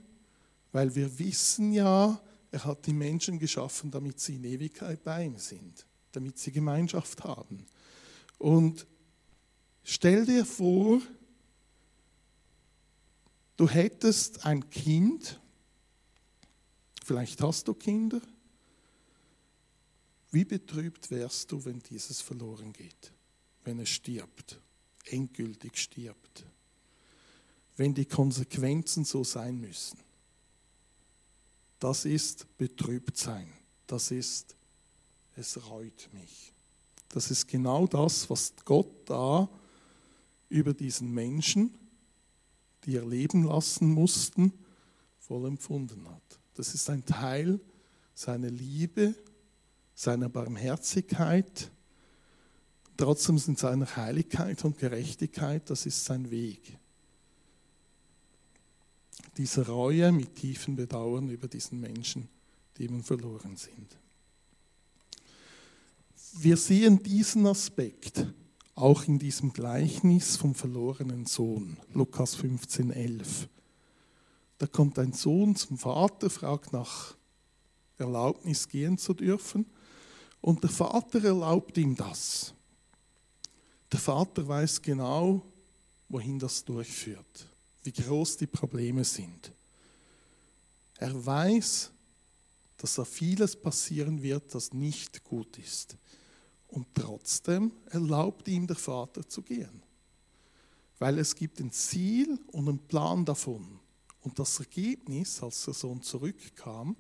weil 0.73 0.95
wir 0.95 1.19
wissen 1.19 1.73
ja, 1.73 2.21
er 2.51 2.65
hat 2.65 2.87
die 2.87 2.93
Menschen 2.93 3.39
geschaffen, 3.39 3.91
damit 3.91 4.21
sie 4.21 4.37
in 4.37 4.45
Ewigkeit 4.45 5.03
bei 5.03 5.25
ihm 5.25 5.39
sind 5.39 5.87
damit 6.13 6.39
sie 6.39 6.53
Gemeinschaft 6.53 7.25
haben. 7.25 7.67
Und 8.39 8.87
stell 9.83 10.25
dir 10.25 10.45
vor, 10.45 11.01
du 13.57 13.69
hättest 13.69 14.45
ein 14.45 14.69
Kind, 14.71 15.41
vielleicht 17.05 17.41
hast 17.41 17.69
du 17.69 17.75
Kinder, 17.75 18.21
wie 20.31 20.45
betrübt 20.45 21.11
wärst 21.11 21.53
du, 21.53 21.65
wenn 21.65 21.81
dieses 21.81 22.21
verloren 22.21 22.73
geht, 22.73 23.13
wenn 23.65 23.79
es 23.81 23.91
stirbt, 23.91 24.59
endgültig 25.05 25.77
stirbt, 25.77 26.47
wenn 27.77 27.95
die 27.95 28.07
Konsequenzen 28.07 29.05
so 29.05 29.25
sein 29.25 29.61
müssen. 29.61 29.99
Das 31.79 32.05
ist 32.05 32.47
betrübt 32.57 33.17
sein, 33.17 33.53
das 33.87 34.11
ist 34.11 34.57
es 35.37 35.69
reut 35.69 36.09
mich. 36.13 36.53
Das 37.09 37.31
ist 37.31 37.47
genau 37.49 37.87
das, 37.87 38.29
was 38.31 38.53
Gott 38.65 39.09
da 39.09 39.49
über 40.49 40.75
diesen 40.75 41.13
Menschen, 41.13 41.75
die 42.85 42.97
er 42.97 43.07
leben 43.07 43.45
lassen 43.45 43.89
mussten, 43.91 44.53
voll 45.19 45.47
empfunden 45.47 46.09
hat. 46.09 46.41
Das 46.55 46.75
ist 46.75 46.89
ein 46.91 47.05
Teil 47.05 47.61
seiner 48.15 48.51
Liebe, 48.51 49.15
seiner 49.95 50.29
Barmherzigkeit, 50.29 51.71
trotzdem 52.97 53.39
sind 53.39 53.59
seiner 53.59 53.97
Heiligkeit 53.97 54.65
und 54.65 54.79
Gerechtigkeit, 54.79 55.69
das 55.71 55.87
ist 55.87 56.05
sein 56.05 56.31
Weg. 56.31 56.79
Diese 59.39 59.67
Reue 59.67 60.13
mit 60.13 60.37
tiefem 60.37 60.77
Bedauern 60.77 61.31
über 61.31 61.49
diesen 61.49 61.81
Menschen, 61.81 62.29
die 62.77 62.85
eben 62.85 63.03
verloren 63.03 63.57
sind. 63.57 63.97
Wir 66.35 66.57
sehen 66.57 67.03
diesen 67.03 67.47
Aspekt 67.47 68.27
auch 68.75 69.05
in 69.05 69.19
diesem 69.19 69.53
Gleichnis 69.53 70.37
vom 70.37 70.55
verlorenen 70.55 71.27
Sohn, 71.27 71.77
Lukas 71.93 72.35
15, 72.35 72.91
11. 72.91 73.49
Da 74.59 74.67
kommt 74.67 74.99
ein 74.99 75.13
Sohn 75.13 75.57
zum 75.57 75.77
Vater, 75.79 76.31
fragt 76.31 76.73
nach 76.73 77.15
Erlaubnis 77.99 78.69
gehen 78.69 78.99
zu 78.99 79.15
dürfen 79.15 79.67
und 80.41 80.63
der 80.63 80.71
Vater 80.71 81.23
erlaubt 81.23 81.77
ihm 81.79 81.95
das. 81.95 82.55
Der 83.91 84.01
Vater 84.01 84.47
weiß 84.47 84.81
genau, 84.81 85.43
wohin 86.09 86.39
das 86.39 86.65
durchführt, 86.65 87.47
wie 87.85 87.93
groß 87.93 88.39
die 88.39 88.47
Probleme 88.47 89.05
sind. 89.05 89.53
Er 90.99 91.27
weiß, 91.27 91.91
dass 92.79 92.95
da 92.95 93.05
vieles 93.05 93.55
passieren 93.55 94.23
wird, 94.23 94.55
das 94.55 94.73
nicht 94.73 95.23
gut 95.25 95.59
ist. 95.59 95.97
Und 96.73 96.87
trotzdem 96.95 97.71
erlaubt 97.91 98.49
ihm 98.49 98.67
der 98.67 98.77
Vater 98.77 99.29
zu 99.29 99.43
gehen. 99.43 99.83
Weil 100.99 101.19
es 101.19 101.35
gibt 101.35 101.61
ein 101.61 101.71
Ziel 101.71 102.39
und 102.51 102.67
einen 102.67 102.79
Plan 102.79 103.27
davon. 103.27 103.79
Und 104.23 104.39
das 104.39 104.59
Ergebnis, 104.59 105.43
als 105.43 105.67
der 105.67 105.75
Sohn 105.75 106.01
zurückkam, 106.01 106.97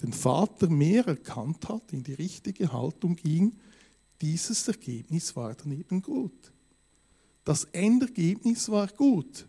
den 0.00 0.12
Vater 0.12 0.68
mehr 0.68 1.04
erkannt 1.04 1.68
hat, 1.68 1.92
in 1.92 2.04
die 2.04 2.14
richtige 2.14 2.72
Haltung 2.72 3.16
ging, 3.16 3.58
dieses 4.20 4.68
Ergebnis 4.68 5.34
war 5.34 5.52
dann 5.54 5.72
eben 5.72 6.00
gut. 6.00 6.52
Das 7.42 7.64
Endergebnis 7.64 8.68
war 8.68 8.86
gut. 8.86 9.48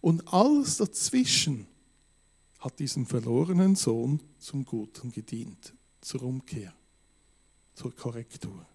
Und 0.00 0.32
alles 0.32 0.78
dazwischen 0.78 1.66
hat 2.58 2.78
diesem 2.78 3.04
verlorenen 3.04 3.76
Sohn 3.76 4.22
zum 4.38 4.64
Guten 4.64 5.12
gedient, 5.12 5.74
zur 6.00 6.22
Umkehr, 6.22 6.74
zur 7.74 7.94
Korrektur. 7.94 8.66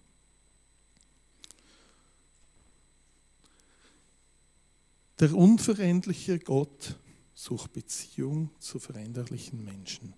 Der 5.18 5.34
unveränderliche 5.34 6.38
Gott 6.38 6.96
sucht 7.34 7.72
Beziehung 7.72 8.50
zu 8.58 8.78
veränderlichen 8.78 9.64
Menschen. 9.64 10.14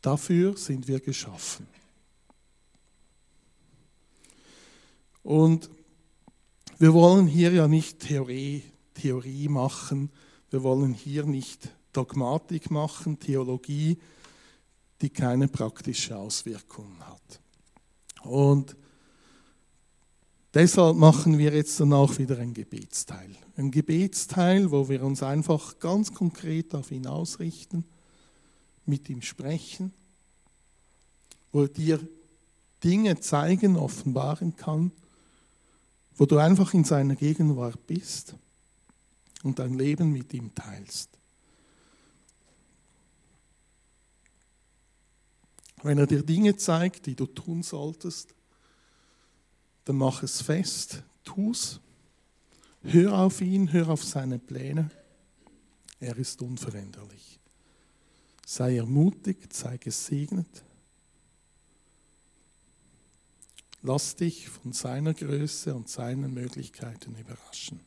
Dafür 0.00 0.56
sind 0.56 0.88
wir 0.88 1.00
geschaffen. 1.00 1.66
Und 5.22 5.70
wir 6.78 6.92
wollen 6.92 7.26
hier 7.26 7.52
ja 7.52 7.68
nicht 7.68 8.00
Theorie, 8.00 8.62
Theorie 8.94 9.48
machen, 9.48 10.10
wir 10.50 10.62
wollen 10.62 10.94
hier 10.94 11.24
nicht 11.24 11.68
Dogmatik 11.92 12.70
machen, 12.70 13.18
Theologie, 13.20 13.98
die 15.00 15.10
keine 15.10 15.48
praktische 15.48 16.16
Auswirkungen 16.16 16.98
hat. 17.06 17.40
Und 18.22 18.76
Deshalb 20.54 20.96
machen 20.96 21.38
wir 21.38 21.54
jetzt 21.54 21.80
dann 21.80 21.94
auch 21.94 22.18
wieder 22.18 22.38
ein 22.38 22.52
Gebetsteil. 22.52 23.34
Ein 23.56 23.70
Gebetsteil, 23.70 24.70
wo 24.70 24.88
wir 24.88 25.02
uns 25.02 25.22
einfach 25.22 25.78
ganz 25.78 26.12
konkret 26.12 26.74
auf 26.74 26.90
ihn 26.90 27.06
ausrichten, 27.06 27.84
mit 28.84 29.08
ihm 29.08 29.22
sprechen, 29.22 29.92
wo 31.52 31.62
er 31.62 31.68
dir 31.68 32.00
Dinge 32.84 33.18
zeigen, 33.20 33.76
offenbaren 33.76 34.56
kann, 34.56 34.92
wo 36.16 36.26
du 36.26 36.36
einfach 36.36 36.74
in 36.74 36.84
seiner 36.84 37.16
Gegenwart 37.16 37.86
bist 37.86 38.34
und 39.42 39.58
dein 39.58 39.74
Leben 39.74 40.12
mit 40.12 40.34
ihm 40.34 40.54
teilst. 40.54 41.08
Wenn 45.82 45.98
er 45.98 46.06
dir 46.06 46.22
Dinge 46.22 46.56
zeigt, 46.56 47.06
die 47.06 47.16
du 47.16 47.26
tun 47.26 47.62
solltest, 47.62 48.34
dann 49.84 49.96
mach 49.96 50.22
es 50.22 50.42
fest, 50.42 51.02
tu's. 51.24 51.80
Hör 52.82 53.18
auf 53.18 53.40
ihn, 53.40 53.72
hör 53.72 53.90
auf 53.90 54.04
seine 54.04 54.38
Pläne. 54.38 54.90
Er 56.00 56.16
ist 56.16 56.42
unveränderlich. 56.42 57.38
Sei 58.44 58.76
ermutigt, 58.76 59.52
sei 59.52 59.76
gesegnet. 59.76 60.64
Lass 63.82 64.16
dich 64.16 64.48
von 64.48 64.72
seiner 64.72 65.14
Größe 65.14 65.74
und 65.74 65.88
seinen 65.88 66.34
Möglichkeiten 66.34 67.16
überraschen. 67.16 67.80